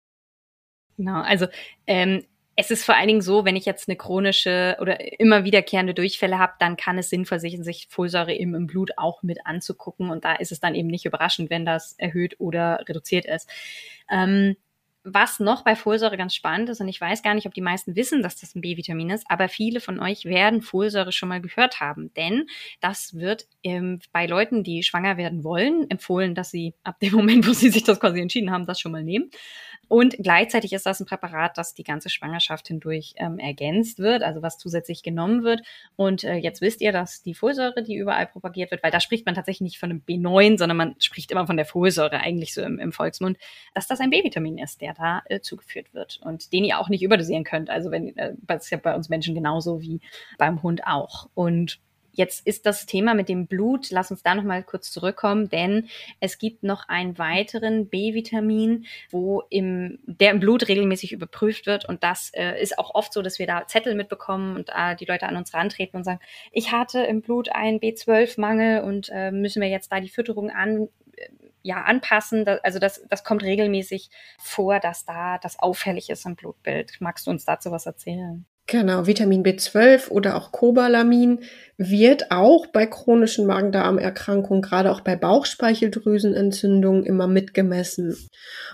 Genau, 0.97 1.21
also 1.21 1.47
ähm, 1.87 2.23
es 2.57 2.71
ist 2.71 2.85
vor 2.85 2.95
allen 2.95 3.07
Dingen 3.07 3.21
so, 3.21 3.43
wenn 3.43 3.57
ich 3.57 3.65
jetzt 3.65 3.89
eine 3.89 3.97
chronische 3.97 4.77
oder 4.79 5.19
immer 5.19 5.43
wiederkehrende 5.43 5.93
Durchfälle 5.93 6.39
habe, 6.39 6.53
dann 6.59 6.77
kann 6.77 6.97
es 6.97 7.09
sinnvoll 7.09 7.39
sein, 7.39 7.63
sich 7.63 7.87
Folsäure 7.89 8.33
eben 8.33 8.55
im 8.55 8.67
Blut 8.67 8.91
auch 8.97 9.23
mit 9.23 9.45
anzugucken. 9.45 10.09
Und 10.09 10.23
da 10.23 10.33
ist 10.33 10.53
es 10.53 10.61
dann 10.61 10.75
eben 10.75 10.87
nicht 10.87 11.05
überraschend, 11.05 11.49
wenn 11.49 11.65
das 11.65 11.93
erhöht 11.97 12.35
oder 12.39 12.79
reduziert 12.87 13.25
ist. 13.25 13.49
Ähm, 14.09 14.55
was 15.07 15.39
noch 15.39 15.63
bei 15.63 15.75
Folsäure 15.75 16.17
ganz 16.17 16.33
spannend 16.33 16.69
ist, 16.69 16.81
und 16.81 16.87
ich 16.87 16.99
weiß 16.99 17.21
gar 17.21 17.35
nicht, 17.35 17.45
ob 17.45 17.53
die 17.53 17.61
meisten 17.61 17.95
wissen, 17.95 18.23
dass 18.23 18.37
das 18.37 18.55
ein 18.55 18.61
B-Vitamin 18.61 19.11
ist, 19.11 19.29
aber 19.29 19.49
viele 19.49 19.79
von 19.79 19.99
euch 19.99 20.25
werden 20.25 20.63
Folsäure 20.63 21.11
schon 21.11 21.29
mal 21.29 21.41
gehört 21.41 21.79
haben. 21.79 22.11
Denn 22.15 22.47
das 22.79 23.13
wird 23.13 23.47
ähm, 23.61 23.99
bei 24.11 24.25
Leuten, 24.25 24.63
die 24.63 24.81
schwanger 24.81 25.17
werden 25.17 25.43
wollen, 25.43 25.87
empfohlen, 25.91 26.33
dass 26.33 26.49
sie 26.49 26.73
ab 26.83 26.99
dem 26.99 27.13
Moment, 27.15 27.47
wo 27.47 27.53
sie 27.53 27.69
sich 27.69 27.83
das 27.83 27.99
quasi 27.99 28.19
entschieden 28.19 28.49
haben, 28.51 28.65
das 28.65 28.79
schon 28.79 28.91
mal 28.91 29.03
nehmen. 29.03 29.29
Und 29.87 30.15
gleichzeitig 30.17 30.73
ist 30.73 30.85
das 30.85 30.99
ein 30.99 31.05
Präparat, 31.05 31.57
das 31.57 31.73
die 31.73 31.83
ganze 31.83 32.09
Schwangerschaft 32.09 32.67
hindurch 32.67 33.13
ähm, 33.17 33.39
ergänzt 33.39 33.99
wird, 33.99 34.23
also 34.23 34.41
was 34.41 34.57
zusätzlich 34.57 35.03
genommen 35.03 35.43
wird. 35.43 35.61
Und 35.95 36.23
äh, 36.23 36.35
jetzt 36.35 36.61
wisst 36.61 36.81
ihr, 36.81 36.91
dass 36.91 37.21
die 37.21 37.33
Folsäure, 37.33 37.83
die 37.83 37.95
überall 37.95 38.27
propagiert 38.27 38.71
wird, 38.71 38.83
weil 38.83 38.91
da 38.91 38.99
spricht 38.99 39.25
man 39.25 39.35
tatsächlich 39.35 39.61
nicht 39.61 39.79
von 39.79 39.91
einem 39.91 40.01
B9, 40.07 40.57
sondern 40.57 40.77
man 40.77 40.95
spricht 40.99 41.31
immer 41.31 41.47
von 41.47 41.57
der 41.57 41.65
Folsäure 41.65 42.19
eigentlich 42.19 42.53
so 42.53 42.61
im, 42.61 42.79
im 42.79 42.91
Volksmund, 42.91 43.37
dass 43.73 43.87
das 43.87 43.99
ein 43.99 44.09
B-Vitamin 44.09 44.57
ist, 44.57 44.81
der 44.81 44.93
da 44.93 45.21
äh, 45.25 45.39
zugeführt 45.39 45.93
wird 45.93 46.19
und 46.23 46.51
den 46.53 46.65
ihr 46.65 46.79
auch 46.79 46.89
nicht 46.89 47.03
überdosieren 47.03 47.43
könnt. 47.43 47.69
Also 47.69 47.91
wenn 47.91 48.17
äh, 48.17 48.33
das 48.41 48.65
ist 48.65 48.69
ja 48.71 48.77
bei 48.77 48.95
uns 48.95 49.09
Menschen 49.09 49.35
genauso 49.35 49.81
wie 49.81 50.01
beim 50.37 50.63
Hund 50.63 50.85
auch. 50.85 51.29
Und 51.33 51.79
Jetzt 52.15 52.47
ist 52.47 52.65
das 52.65 52.85
Thema 52.85 53.13
mit 53.13 53.27
dem 53.27 53.45
Blut, 53.45 53.91
lass 53.91 54.09
uns 54.09 54.23
da 54.23 54.35
noch 54.35 54.43
mal 54.43 54.63
kurz 54.63 54.89
zurückkommen, 54.91 55.49
denn 55.49 55.89
es 56.21 56.37
gibt 56.37 56.63
noch 56.63 56.87
einen 56.87 57.17
weiteren 57.17 57.89
B-Vitamin, 57.89 58.85
wo 59.11 59.43
im, 59.49 59.99
der 60.05 60.31
im 60.31 60.39
Blut 60.39 60.67
regelmäßig 60.69 61.11
überprüft 61.11 61.65
wird 61.65 61.85
und 61.85 62.03
das 62.03 62.31
äh, 62.33 62.61
ist 62.61 62.79
auch 62.79 62.95
oft 62.95 63.11
so, 63.11 63.21
dass 63.21 63.37
wir 63.37 63.47
da 63.47 63.67
Zettel 63.67 63.95
mitbekommen 63.95 64.55
und 64.55 64.69
äh, 64.69 64.95
die 64.95 65.05
Leute 65.05 65.27
an 65.27 65.35
uns 65.35 65.53
rantreten 65.53 65.97
und 65.97 66.03
sagen, 66.05 66.19
ich 66.51 66.71
hatte 66.71 67.01
im 67.01 67.21
Blut 67.21 67.49
einen 67.49 67.79
B12-Mangel 67.79 68.81
und 68.83 69.09
äh, 69.11 69.31
müssen 69.31 69.61
wir 69.61 69.69
jetzt 69.69 69.91
da 69.91 69.99
die 69.99 70.09
Fütterung 70.09 70.49
an, 70.49 70.87
äh, 71.17 71.29
ja, 71.63 71.81
anpassen. 71.81 72.47
also 72.63 72.79
das, 72.79 73.03
das 73.09 73.23
kommt 73.23 73.43
regelmäßig 73.43 74.09
vor, 74.39 74.79
dass 74.79 75.03
da 75.03 75.37
das 75.39 75.59
auffällig 75.59 76.09
ist 76.09 76.25
im 76.25 76.35
Blutbild. 76.35 76.97
Magst 76.99 77.27
du 77.27 77.31
uns 77.31 77.43
dazu 77.43 77.71
was 77.71 77.85
erzählen? 77.85 78.45
Genau, 78.67 79.05
Vitamin 79.05 79.43
B12 79.43 80.09
oder 80.09 80.35
auch 80.35 80.51
Cobalamin 80.51 81.41
wird 81.77 82.31
auch 82.31 82.65
bei 82.65 82.87
chronischen 82.87 83.45
Magen-Darm-Erkrankungen, 83.45 84.63
gerade 84.63 84.91
auch 84.91 85.01
bei 85.01 85.15
Bauchspeicheldrüsenentzündungen 85.15 87.05
immer 87.05 87.27
mitgemessen. 87.27 88.17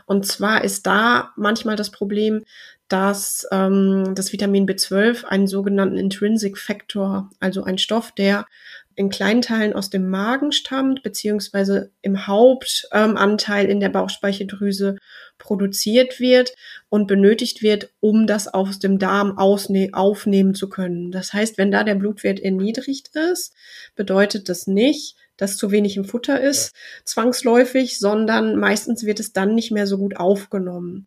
Und 0.06 0.26
zwar 0.26 0.64
ist 0.64 0.88
da 0.88 1.32
manchmal 1.36 1.76
das 1.76 1.90
Problem, 1.90 2.46
dass 2.88 3.46
ähm, 3.52 4.16
das 4.16 4.32
Vitamin 4.32 4.66
B12 4.66 5.26
einen 5.26 5.48
sogenannten 5.48 5.98
Intrinsic 5.98 6.58
Factor, 6.58 7.30
also 7.42 7.64
ein 7.64 7.78
Stoff, 7.78 8.14
der 8.14 8.46
in 9.02 9.10
kleinen 9.10 9.42
Teilen 9.42 9.74
aus 9.74 9.90
dem 9.90 10.12
Magen 10.12 10.52
stammt, 10.52 11.02
beziehungsweise 11.02 11.92
im 12.04 12.28
Hauptanteil 12.28 13.66
ähm, 13.66 13.72
in 13.72 13.80
der 13.80 13.90
Bauchspeicheldrüse 13.90 14.96
produziert 15.40 16.20
wird 16.20 16.54
und 16.90 17.08
benötigt 17.08 17.64
wird, 17.64 17.90
um 18.00 18.28
das 18.28 18.48
aus 18.48 18.78
dem 18.78 19.00
Darm 19.00 19.40
aufnehmen 19.40 20.54
zu 20.54 20.70
können. 20.70 21.12
Das 21.12 21.34
heißt, 21.34 21.58
wenn 21.58 21.72
da 21.72 21.84
der 21.84 21.96
Blutwert 21.96 22.40
erniedrigt 22.40 23.10
ist, 23.16 23.56
bedeutet 23.96 24.50
das 24.50 24.68
nicht, 24.68 25.16
dass 25.36 25.58
zu 25.58 25.72
wenig 25.72 25.98
im 25.98 26.06
Futter 26.06 26.40
ist, 26.40 26.72
zwangsläufig, 27.04 27.98
sondern 27.98 28.56
meistens 28.56 29.04
wird 29.04 29.20
es 29.20 29.34
dann 29.34 29.56
nicht 29.56 29.72
mehr 29.72 29.88
so 29.88 29.98
gut 29.98 30.16
aufgenommen 30.16 31.06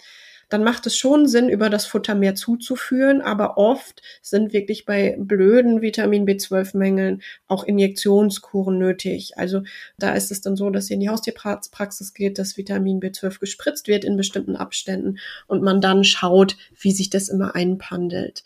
dann 0.49 0.65
macht 0.65 0.87
es 0.87 0.97
schon 0.97 1.27
Sinn, 1.27 1.49
über 1.49 1.71
das 1.71 1.87
Futter 1.87 2.15
mehr 2.15 2.35
zuzuführen. 2.35 3.23
Aber 3.23 3.59
oft 3.59 4.03
sind 4.23 4.53
wirklich 4.53 4.85
bei 4.85 5.17
blöden 5.19 5.83
Vitamin 5.83 6.27
B12-Mängeln 6.27 7.23
auch 7.47 7.65
Injektionskuren 7.65 8.79
nötig. 8.79 9.37
Also 9.37 9.63
da 9.99 10.15
ist 10.15 10.31
es 10.31 10.41
dann 10.41 10.57
so, 10.57 10.71
dass 10.71 10.91
ihr 10.91 10.95
in 10.95 11.01
die 11.01 11.09
Haustierpraxis 11.09 12.15
geht, 12.15 12.39
dass 12.39 12.57
Vitamin 12.57 13.01
B12 13.01 13.41
gespritzt 13.41 13.89
wird 13.89 14.05
in 14.05 14.17
bestimmten 14.17 14.57
Abständen 14.57 15.19
und 15.47 15.63
man 15.63 15.81
dann 15.81 16.05
schaut, 16.05 16.57
wie 16.79 16.93
sich 16.93 17.11
das 17.11 17.29
immer 17.29 17.55
einpandelt. 17.55 18.45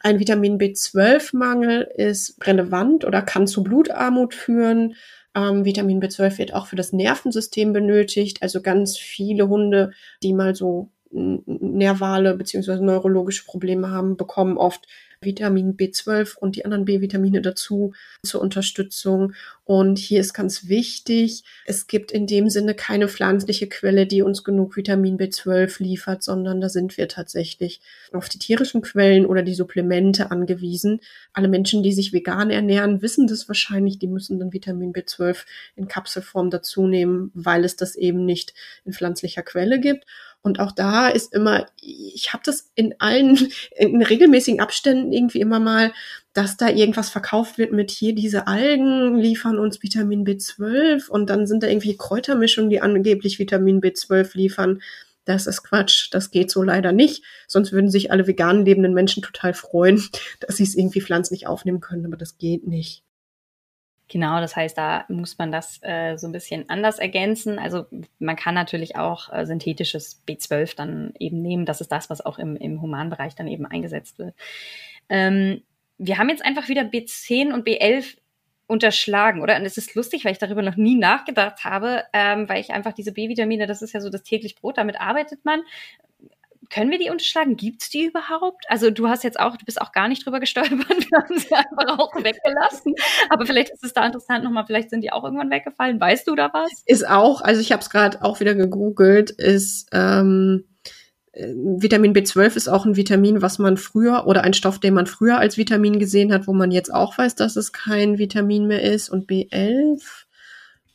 Ein 0.00 0.20
Vitamin 0.20 0.58
B12-Mangel 0.58 1.88
ist 1.96 2.36
relevant 2.46 3.04
oder 3.04 3.22
kann 3.22 3.46
zu 3.46 3.64
Blutarmut 3.64 4.32
führen. 4.34 4.94
Ähm, 5.34 5.64
Vitamin 5.64 6.00
B12 6.00 6.38
wird 6.38 6.54
auch 6.54 6.66
für 6.66 6.76
das 6.76 6.92
Nervensystem 6.92 7.72
benötigt. 7.72 8.42
Also 8.42 8.62
ganz 8.62 8.96
viele 8.96 9.48
Hunde, 9.48 9.92
die 10.22 10.32
mal 10.32 10.54
so 10.54 10.90
nervale 11.10 12.34
beziehungsweise 12.34 12.84
neurologische 12.84 13.44
Probleme 13.44 13.90
haben, 13.90 14.16
bekommen 14.16 14.56
oft 14.58 14.86
Vitamin 15.20 15.76
B12 15.76 16.36
und 16.36 16.56
die 16.56 16.64
anderen 16.64 16.84
B-Vitamine 16.84 17.42
dazu 17.42 17.92
zur 18.24 18.40
Unterstützung. 18.40 19.34
Und 19.64 19.98
hier 19.98 20.20
ist 20.20 20.32
ganz 20.32 20.68
wichtig, 20.68 21.44
es 21.66 21.86
gibt 21.86 22.12
in 22.12 22.26
dem 22.26 22.48
Sinne 22.48 22.74
keine 22.74 23.08
pflanzliche 23.08 23.68
Quelle, 23.68 24.06
die 24.06 24.22
uns 24.22 24.44
genug 24.44 24.76
Vitamin 24.76 25.18
B12 25.18 25.82
liefert, 25.82 26.22
sondern 26.22 26.60
da 26.60 26.68
sind 26.68 26.96
wir 26.96 27.08
tatsächlich 27.08 27.80
auf 28.12 28.28
die 28.28 28.38
tierischen 28.38 28.80
Quellen 28.80 29.26
oder 29.26 29.42
die 29.42 29.54
Supplemente 29.54 30.30
angewiesen. 30.30 31.00
Alle 31.32 31.48
Menschen, 31.48 31.82
die 31.82 31.92
sich 31.92 32.12
vegan 32.12 32.50
ernähren, 32.50 33.02
wissen 33.02 33.26
das 33.26 33.48
wahrscheinlich, 33.48 33.98
die 33.98 34.08
müssen 34.08 34.38
dann 34.38 34.52
Vitamin 34.52 34.92
B12 34.92 35.44
in 35.76 35.88
Kapselform 35.88 36.50
dazu 36.50 36.86
nehmen, 36.86 37.30
weil 37.34 37.64
es 37.64 37.76
das 37.76 37.96
eben 37.96 38.24
nicht 38.24 38.54
in 38.84 38.92
pflanzlicher 38.92 39.42
Quelle 39.42 39.80
gibt. 39.80 40.06
Und 40.40 40.60
auch 40.60 40.72
da 40.72 41.08
ist 41.08 41.34
immer, 41.34 41.66
ich 41.80 42.32
habe 42.32 42.42
das 42.44 42.70
in 42.74 42.94
allen, 43.00 43.50
in 43.76 44.02
regelmäßigen 44.02 44.60
Abständen 44.60 45.07
irgendwie 45.12 45.40
immer 45.40 45.60
mal, 45.60 45.92
dass 46.32 46.56
da 46.56 46.68
irgendwas 46.68 47.10
verkauft 47.10 47.58
wird 47.58 47.72
mit 47.72 47.90
hier, 47.90 48.14
diese 48.14 48.46
Algen 48.46 49.16
liefern 49.16 49.58
uns 49.58 49.82
Vitamin 49.82 50.24
B12 50.24 51.08
und 51.08 51.30
dann 51.30 51.46
sind 51.46 51.62
da 51.62 51.66
irgendwie 51.66 51.96
Kräutermischungen, 51.96 52.70
die 52.70 52.80
angeblich 52.80 53.38
Vitamin 53.38 53.80
B12 53.80 54.36
liefern. 54.36 54.82
Das 55.24 55.46
ist 55.46 55.62
Quatsch, 55.62 56.08
das 56.12 56.30
geht 56.30 56.50
so 56.50 56.62
leider 56.62 56.92
nicht. 56.92 57.22
Sonst 57.46 57.72
würden 57.72 57.90
sich 57.90 58.10
alle 58.10 58.26
vegan 58.26 58.64
lebenden 58.64 58.94
Menschen 58.94 59.22
total 59.22 59.52
freuen, 59.52 60.02
dass 60.40 60.56
sie 60.56 60.64
es 60.64 60.74
irgendwie 60.74 61.00
pflanzlich 61.00 61.46
aufnehmen 61.46 61.80
können, 61.80 62.06
aber 62.06 62.16
das 62.16 62.38
geht 62.38 62.66
nicht. 62.66 63.02
Genau, 64.10 64.40
das 64.40 64.56
heißt, 64.56 64.78
da 64.78 65.04
muss 65.08 65.36
man 65.36 65.52
das 65.52 65.80
äh, 65.82 66.16
so 66.16 66.26
ein 66.26 66.32
bisschen 66.32 66.70
anders 66.70 66.98
ergänzen. 66.98 67.58
Also 67.58 67.84
man 68.18 68.36
kann 68.36 68.54
natürlich 68.54 68.96
auch 68.96 69.30
äh, 69.30 69.44
synthetisches 69.44 70.22
B12 70.26 70.74
dann 70.76 71.12
eben 71.18 71.42
nehmen. 71.42 71.66
Das 71.66 71.82
ist 71.82 71.92
das, 71.92 72.08
was 72.08 72.24
auch 72.24 72.38
im, 72.38 72.56
im 72.56 72.80
Humanbereich 72.80 73.34
dann 73.34 73.48
eben 73.48 73.66
eingesetzt 73.66 74.18
wird. 74.18 74.34
Ähm, 75.08 75.62
wir 75.98 76.18
haben 76.18 76.28
jetzt 76.28 76.44
einfach 76.44 76.68
wieder 76.68 76.82
B10 76.82 77.52
und 77.52 77.66
B11 77.66 78.16
unterschlagen, 78.66 79.40
oder? 79.40 79.56
Und 79.56 79.64
es 79.64 79.78
ist 79.78 79.94
lustig, 79.94 80.24
weil 80.24 80.32
ich 80.32 80.38
darüber 80.38 80.62
noch 80.62 80.76
nie 80.76 80.94
nachgedacht 80.94 81.64
habe, 81.64 82.04
ähm, 82.12 82.48
weil 82.48 82.60
ich 82.60 82.70
einfach 82.70 82.92
diese 82.92 83.12
B-Vitamine, 83.12 83.66
das 83.66 83.82
ist 83.82 83.94
ja 83.94 84.00
so 84.00 84.10
das 84.10 84.22
täglich 84.22 84.56
Brot, 84.56 84.76
damit 84.76 85.00
arbeitet 85.00 85.44
man 85.44 85.62
können 86.70 86.90
wir 86.90 86.98
die 86.98 87.10
unterschlagen? 87.10 87.56
Gibt 87.56 87.82
es 87.82 87.90
die 87.90 88.06
überhaupt? 88.06 88.64
Also 88.68 88.90
du 88.90 89.08
hast 89.08 89.24
jetzt 89.24 89.40
auch, 89.40 89.56
du 89.56 89.64
bist 89.64 89.80
auch 89.80 89.92
gar 89.92 90.08
nicht 90.08 90.24
drüber 90.24 90.40
gestolpert, 90.40 90.70
wir 90.88 91.18
haben 91.18 91.38
sie 91.38 91.54
einfach 91.54 91.98
auch 91.98 92.14
weggelassen. 92.14 92.94
Aber 93.30 93.46
vielleicht 93.46 93.70
ist 93.70 93.84
es 93.84 93.92
da 93.92 94.04
interessant 94.06 94.44
nochmal, 94.44 94.66
vielleicht 94.66 94.90
sind 94.90 95.02
die 95.02 95.12
auch 95.12 95.24
irgendwann 95.24 95.50
weggefallen. 95.50 96.00
Weißt 96.00 96.26
du 96.28 96.34
da 96.34 96.50
was? 96.52 96.70
Ist 96.86 97.08
auch, 97.08 97.40
also 97.40 97.60
ich 97.60 97.72
habe 97.72 97.82
es 97.82 97.90
gerade 97.90 98.22
auch 98.22 98.40
wieder 98.40 98.54
gegoogelt, 98.54 99.30
ist 99.30 99.88
ähm, 99.92 100.64
äh, 100.84 100.90
Vitamin 101.38 102.14
B12 102.14 102.56
ist 102.56 102.68
auch 102.68 102.84
ein 102.84 102.96
Vitamin, 102.96 103.42
was 103.42 103.58
man 103.58 103.76
früher 103.76 104.26
oder 104.26 104.42
ein 104.42 104.54
Stoff, 104.54 104.80
den 104.80 104.94
man 104.94 105.06
früher 105.06 105.38
als 105.38 105.56
Vitamin 105.56 105.98
gesehen 105.98 106.32
hat, 106.32 106.48
wo 106.48 106.52
man 106.52 106.72
jetzt 106.72 106.92
auch 106.92 107.16
weiß, 107.16 107.36
dass 107.36 107.56
es 107.56 107.72
kein 107.72 108.18
Vitamin 108.18 108.66
mehr 108.66 108.82
ist. 108.82 109.08
Und 109.08 109.30
B11 109.30 110.02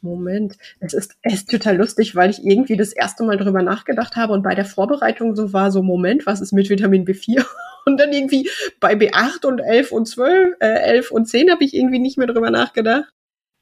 Moment, 0.04 0.58
es 0.82 0.94
ist, 0.94 1.16
es 1.22 1.34
ist 1.36 1.50
total 1.50 1.78
lustig, 1.78 2.14
weil 2.14 2.30
ich 2.30 2.44
irgendwie 2.44 2.76
das 2.76 2.92
erste 2.92 3.24
Mal 3.24 3.38
drüber 3.38 3.62
nachgedacht 3.62 4.18
habe 4.18 4.34
und 4.34 4.44
bei 4.44 4.54
der 4.54 4.66
Vorbereitung 4.66 5.34
so 5.34 5.54
war 5.54 5.72
so, 5.72 5.82
Moment, 5.82 6.26
was 6.26 6.42
ist 6.42 6.52
mit 6.52 6.70
Vitamin 6.70 7.06
B4? 7.06 7.46
Und 7.86 8.00
dann 8.00 8.14
irgendwie 8.14 8.50
bei 8.80 8.94
B8 8.94 9.46
und 9.46 9.60
11 9.60 9.92
und 9.92 10.06
12, 10.06 10.56
äh, 10.62 10.68
11 10.68 11.12
und 11.12 11.28
10 11.28 11.52
habe 11.52 11.66
ich 11.66 11.74
irgendwie 11.74 12.00
nicht 12.00 12.18
mehr 12.18 12.28
drüber 12.28 12.50
nachgedacht. 12.50 13.12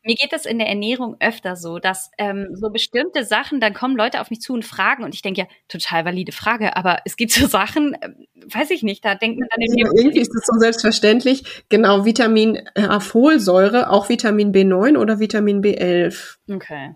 Mir 0.03 0.15
geht 0.15 0.33
das 0.33 0.45
in 0.45 0.57
der 0.57 0.67
Ernährung 0.67 1.15
öfter 1.19 1.55
so, 1.55 1.77
dass 1.77 2.09
ähm, 2.17 2.49
so 2.53 2.69
bestimmte 2.71 3.23
Sachen, 3.23 3.59
dann 3.59 3.73
kommen 3.73 3.95
Leute 3.95 4.19
auf 4.19 4.31
mich 4.31 4.41
zu 4.41 4.53
und 4.53 4.65
fragen 4.65 5.03
und 5.03 5.13
ich 5.13 5.21
denke 5.21 5.41
ja, 5.41 5.47
total 5.67 6.05
valide 6.05 6.31
Frage, 6.31 6.75
aber 6.75 6.99
es 7.05 7.17
gibt 7.17 7.31
so 7.31 7.45
Sachen, 7.45 7.93
äh, 7.93 8.09
weiß 8.51 8.71
ich 8.71 8.81
nicht, 8.81 9.05
da 9.05 9.13
denkt 9.13 9.39
man 9.39 9.47
dann 9.51 9.77
ja, 9.77 9.89
irgendwie 9.95 10.21
ist 10.21 10.33
es 10.33 10.45
so 10.45 10.57
selbstverständlich. 10.59 11.63
Genau, 11.69 12.03
Vitamin 12.03 12.67
A 12.75 12.99
Folsäure, 12.99 13.91
auch 13.91 14.09
Vitamin 14.09 14.51
B9 14.51 14.97
oder 14.97 15.19
Vitamin 15.19 15.61
B11. 15.61 16.37
Okay. 16.49 16.95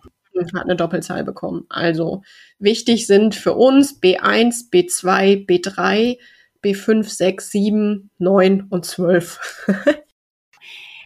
Hat 0.54 0.66
eine 0.66 0.76
Doppelzahl 0.76 1.24
bekommen. 1.24 1.66
Also 1.70 2.24
wichtig 2.60 3.08
sind 3.08 3.36
für 3.36 3.54
uns 3.54 4.02
B1, 4.02 4.70
B2, 4.72 5.46
B3, 5.48 6.18
B5, 6.62 7.04
6, 7.04 7.52
7, 7.52 8.10
9 8.18 8.68
und 8.70 8.86
12. 8.86 9.40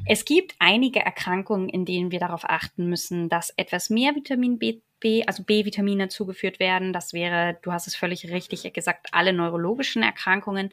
Es 0.06 0.26
gibt 0.26 0.56
einige 0.60 1.00
Erkrankungen, 1.02 1.70
in 1.70 1.86
denen 1.86 2.12
wir 2.12 2.20
darauf 2.20 2.44
achten 2.50 2.88
müssen, 2.88 3.30
dass 3.30 3.52
etwas 3.58 3.90
mehr 3.90 4.16
Vitamin 4.16 4.58
B, 4.60 4.82
B 5.00 5.24
also 5.26 5.44
B-Vitamine 5.44 6.08
zugeführt 6.10 6.60
werden. 6.60 6.94
Das 6.94 7.14
wäre, 7.14 7.58
du 7.62 7.72
hast 7.72 7.88
es 7.88 7.96
völlig 7.96 8.30
richtig 8.32 8.72
gesagt, 8.74 9.08
alle 9.12 9.34
neurologischen 9.34 10.04
Erkrankungen. 10.04 10.72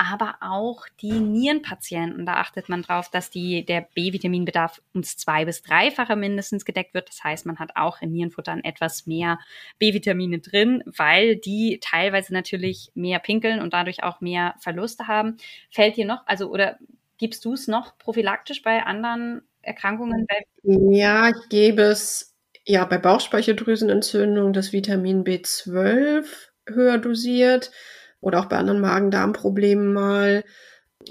aber 0.00 0.36
auch 0.40 0.84
die 1.00 1.18
Nierenpatienten. 1.18 2.24
Da 2.24 2.34
achtet 2.34 2.68
man 2.68 2.82
drauf, 2.82 3.10
dass 3.10 3.30
die, 3.30 3.66
der 3.66 3.80
B-Vitaminbedarf 3.94 4.80
ums 4.94 5.16
zwei- 5.16 5.44
bis 5.44 5.60
dreifache 5.62 6.14
mindestens 6.14 6.64
gedeckt 6.64 6.94
wird. 6.94 7.08
Das 7.08 7.24
heißt, 7.24 7.46
man 7.46 7.58
hat 7.58 7.72
auch 7.74 8.00
in 8.00 8.12
Nierenfuttern 8.12 8.62
etwas 8.62 9.06
mehr 9.08 9.40
B-Vitamine 9.80 10.38
drin, 10.38 10.84
weil 10.86 11.34
die 11.34 11.80
teilweise 11.82 12.32
natürlich 12.32 12.92
mehr 12.94 13.18
pinkeln 13.18 13.60
und 13.60 13.72
dadurch 13.72 14.04
auch 14.04 14.20
mehr 14.20 14.54
Verluste 14.60 15.08
haben. 15.08 15.36
Fällt 15.68 15.96
dir 15.96 16.06
noch, 16.06 16.24
also 16.26 16.48
oder 16.48 16.78
gibst 17.18 17.44
du 17.44 17.52
es 17.52 17.68
noch 17.68 17.98
prophylaktisch 17.98 18.62
bei 18.62 18.82
anderen 18.82 19.42
Erkrankungen? 19.62 20.26
Ja, 20.62 21.28
ich 21.28 21.48
gebe 21.48 21.82
es 21.82 22.34
ja 22.64 22.84
bei 22.84 22.98
Bauchspeicheldrüsenentzündung 22.98 24.52
das 24.52 24.72
Vitamin 24.72 25.24
B12 25.24 26.24
höher 26.66 26.98
dosiert 26.98 27.70
oder 28.20 28.40
auch 28.40 28.46
bei 28.46 28.56
anderen 28.56 28.80
Magen-Darm-Problemen 28.80 29.92
mal. 29.92 30.44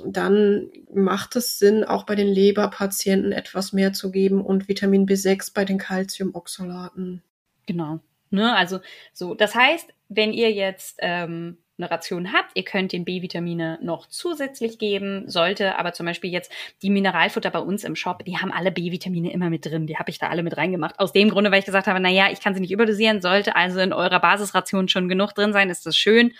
Dann 0.06 0.70
macht 0.94 1.36
es 1.36 1.60
Sinn, 1.60 1.84
auch 1.84 2.06
bei 2.06 2.16
den 2.16 2.28
Leberpatienten 2.28 3.32
etwas 3.32 3.74
mehr 3.74 3.94
zu 3.94 4.12
geben 4.12 4.42
und 4.42 4.68
Vitamin 4.68 5.06
B6 5.08 5.54
bei 5.54 5.66
den 5.66 5.78
Calciumoxalaten. 5.78 7.24
Genau. 7.66 8.00
Ne, 8.30 8.56
also 8.56 8.80
so, 9.14 9.36
das 9.36 9.56
heißt, 9.56 9.90
wenn 10.10 10.34
ihr 10.34 10.52
jetzt 10.52 10.98
ähm, 11.00 11.58
eine 11.78 11.92
Ration 11.92 12.34
habt. 12.34 12.52
Ihr 12.56 12.64
könnt 12.64 12.92
den 12.92 13.06
B-Vitamine 13.06 13.80
noch 13.82 14.08
zusätzlich 14.08 14.80
geben, 14.80 15.30
sollte 15.30 15.78
aber 15.78 15.94
zum 15.94 16.06
Beispiel 16.06 16.32
jetzt 16.32 16.52
die 16.82 16.90
Mineralfutter 16.90 17.50
bei 17.52 17.60
uns 17.60 17.84
im 17.84 17.96
Shop, 17.96 18.24
die 18.26 18.38
haben 18.38 18.52
alle 18.52 18.72
B-Vitamine 18.72 19.32
immer 19.32 19.50
mit 19.50 19.66
drin. 19.66 19.88
Die 19.88 19.98
habe 19.98 20.10
ich 20.10 20.20
da 20.20 20.28
alle 20.28 20.44
mit 20.44 20.58
reingemacht. 20.58 21.00
Aus 21.00 21.14
dem 21.14 21.30
Grunde, 21.30 21.52
weil 21.52 21.60
ich 21.60 21.66
gesagt 21.66 21.88
habe, 21.88 22.00
na 22.00 22.10
ja, 22.10 22.32
ich 22.32 22.42
kann 22.42 22.54
sie 22.54 22.62
nicht 22.62 22.72
überdosieren, 22.72 23.22
sollte 23.22 23.56
also 23.56 23.80
in 23.80 23.94
eurer 23.94 24.20
Basisration 24.20 24.88
schon 24.88 25.10
genug 25.10 25.34
drin 25.34 25.54
sein, 25.54 25.70
ist 25.70 25.86
das 25.86 25.98
schön. 25.98 26.34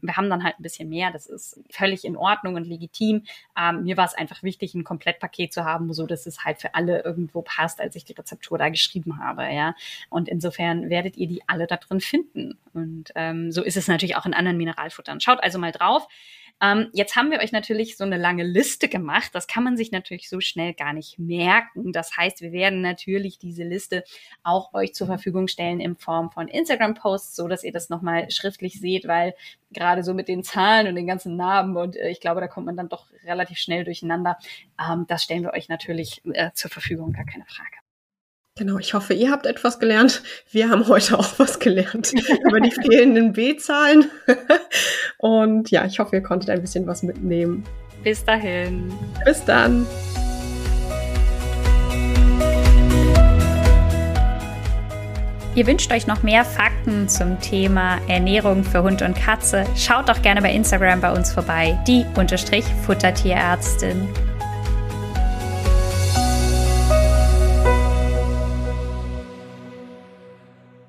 Wir 0.00 0.16
haben 0.16 0.30
dann 0.30 0.42
halt 0.42 0.58
ein 0.58 0.62
bisschen 0.62 0.88
mehr. 0.88 1.10
Das 1.10 1.26
ist 1.26 1.60
völlig 1.70 2.04
in 2.04 2.16
Ordnung 2.16 2.54
und 2.54 2.66
legitim. 2.66 3.24
Ähm, 3.58 3.84
mir 3.84 3.96
war 3.96 4.06
es 4.06 4.14
einfach 4.14 4.42
wichtig, 4.42 4.74
ein 4.74 4.84
Komplettpaket 4.84 5.52
zu 5.52 5.64
haben, 5.64 5.92
so 5.92 6.06
dass 6.06 6.26
es 6.26 6.44
halt 6.44 6.60
für 6.60 6.74
alle 6.74 7.02
irgendwo 7.02 7.42
passt, 7.42 7.80
als 7.80 7.94
ich 7.96 8.04
die 8.04 8.14
Rezeptur 8.14 8.58
da 8.58 8.68
geschrieben 8.68 9.18
habe. 9.18 9.42
Ja, 9.52 9.74
und 10.10 10.28
insofern 10.28 10.90
werdet 10.90 11.16
ihr 11.16 11.28
die 11.28 11.42
alle 11.46 11.66
da 11.66 11.76
drin 11.76 12.00
finden. 12.00 12.58
Und 12.72 13.12
ähm, 13.14 13.52
so 13.52 13.62
ist 13.62 13.76
es 13.76 13.88
natürlich 13.88 14.16
auch 14.16 14.26
in 14.26 14.34
anderen 14.34 14.56
Mineralfuttern. 14.56 15.20
Schaut 15.20 15.42
also 15.42 15.58
mal 15.58 15.72
drauf. 15.72 16.08
Ähm, 16.60 16.88
jetzt 16.92 17.16
haben 17.16 17.30
wir 17.30 17.40
euch 17.40 17.52
natürlich 17.52 17.96
so 17.96 18.04
eine 18.04 18.16
lange 18.16 18.44
Liste 18.44 18.88
gemacht. 18.88 19.30
Das 19.34 19.46
kann 19.46 19.64
man 19.64 19.76
sich 19.76 19.92
natürlich 19.92 20.28
so 20.28 20.40
schnell 20.40 20.74
gar 20.74 20.92
nicht 20.92 21.18
merken. 21.18 21.92
Das 21.92 22.16
heißt, 22.16 22.40
wir 22.40 22.52
werden 22.52 22.80
natürlich 22.80 23.38
diese 23.38 23.64
Liste 23.64 24.04
auch 24.42 24.72
euch 24.74 24.94
zur 24.94 25.06
Verfügung 25.06 25.48
stellen 25.48 25.80
in 25.80 25.96
Form 25.96 26.30
von 26.30 26.48
Instagram-Posts, 26.48 27.36
so 27.36 27.48
dass 27.48 27.64
ihr 27.64 27.72
das 27.72 27.88
nochmal 27.88 28.30
schriftlich 28.30 28.80
seht, 28.80 29.08
weil 29.08 29.34
gerade 29.72 30.02
so 30.02 30.14
mit 30.14 30.28
den 30.28 30.44
Zahlen 30.44 30.86
und 30.86 30.94
den 30.94 31.06
ganzen 31.06 31.36
Namen 31.36 31.76
und 31.76 31.96
äh, 31.96 32.10
ich 32.10 32.20
glaube, 32.20 32.40
da 32.40 32.48
kommt 32.48 32.66
man 32.66 32.76
dann 32.76 32.88
doch 32.88 33.06
relativ 33.24 33.58
schnell 33.58 33.84
durcheinander. 33.84 34.38
Ähm, 34.78 35.06
das 35.08 35.22
stellen 35.22 35.42
wir 35.42 35.52
euch 35.52 35.68
natürlich 35.68 36.22
äh, 36.32 36.50
zur 36.54 36.70
Verfügung, 36.70 37.12
gar 37.12 37.24
keine 37.24 37.44
Frage. 37.46 37.81
Genau, 38.58 38.76
ich 38.76 38.92
hoffe, 38.92 39.14
ihr 39.14 39.30
habt 39.30 39.46
etwas 39.46 39.78
gelernt. 39.78 40.22
Wir 40.50 40.68
haben 40.68 40.86
heute 40.86 41.18
auch 41.18 41.38
was 41.38 41.58
gelernt 41.58 42.12
über 42.46 42.60
die 42.60 42.70
fehlenden 42.70 43.32
B-Zahlen. 43.32 44.10
Und 45.18 45.70
ja, 45.70 45.86
ich 45.86 45.98
hoffe, 45.98 46.16
ihr 46.16 46.22
konntet 46.22 46.50
ein 46.50 46.60
bisschen 46.60 46.86
was 46.86 47.02
mitnehmen. 47.02 47.64
Bis 48.04 48.22
dahin. 48.22 48.92
Bis 49.24 49.42
dann. 49.46 49.86
Ihr 55.54 55.66
wünscht 55.66 55.90
euch 55.90 56.06
noch 56.06 56.22
mehr 56.22 56.44
Fakten 56.44 57.08
zum 57.08 57.40
Thema 57.40 57.98
Ernährung 58.06 58.64
für 58.64 58.82
Hund 58.82 59.00
und 59.00 59.14
Katze? 59.14 59.64
Schaut 59.76 60.10
doch 60.10 60.20
gerne 60.20 60.42
bei 60.42 60.52
Instagram 60.52 61.00
bei 61.00 61.12
uns 61.12 61.32
vorbei, 61.32 61.78
die 61.86 62.04
Unterstrich 62.16 62.64
Futtertierärztin. 62.84 64.08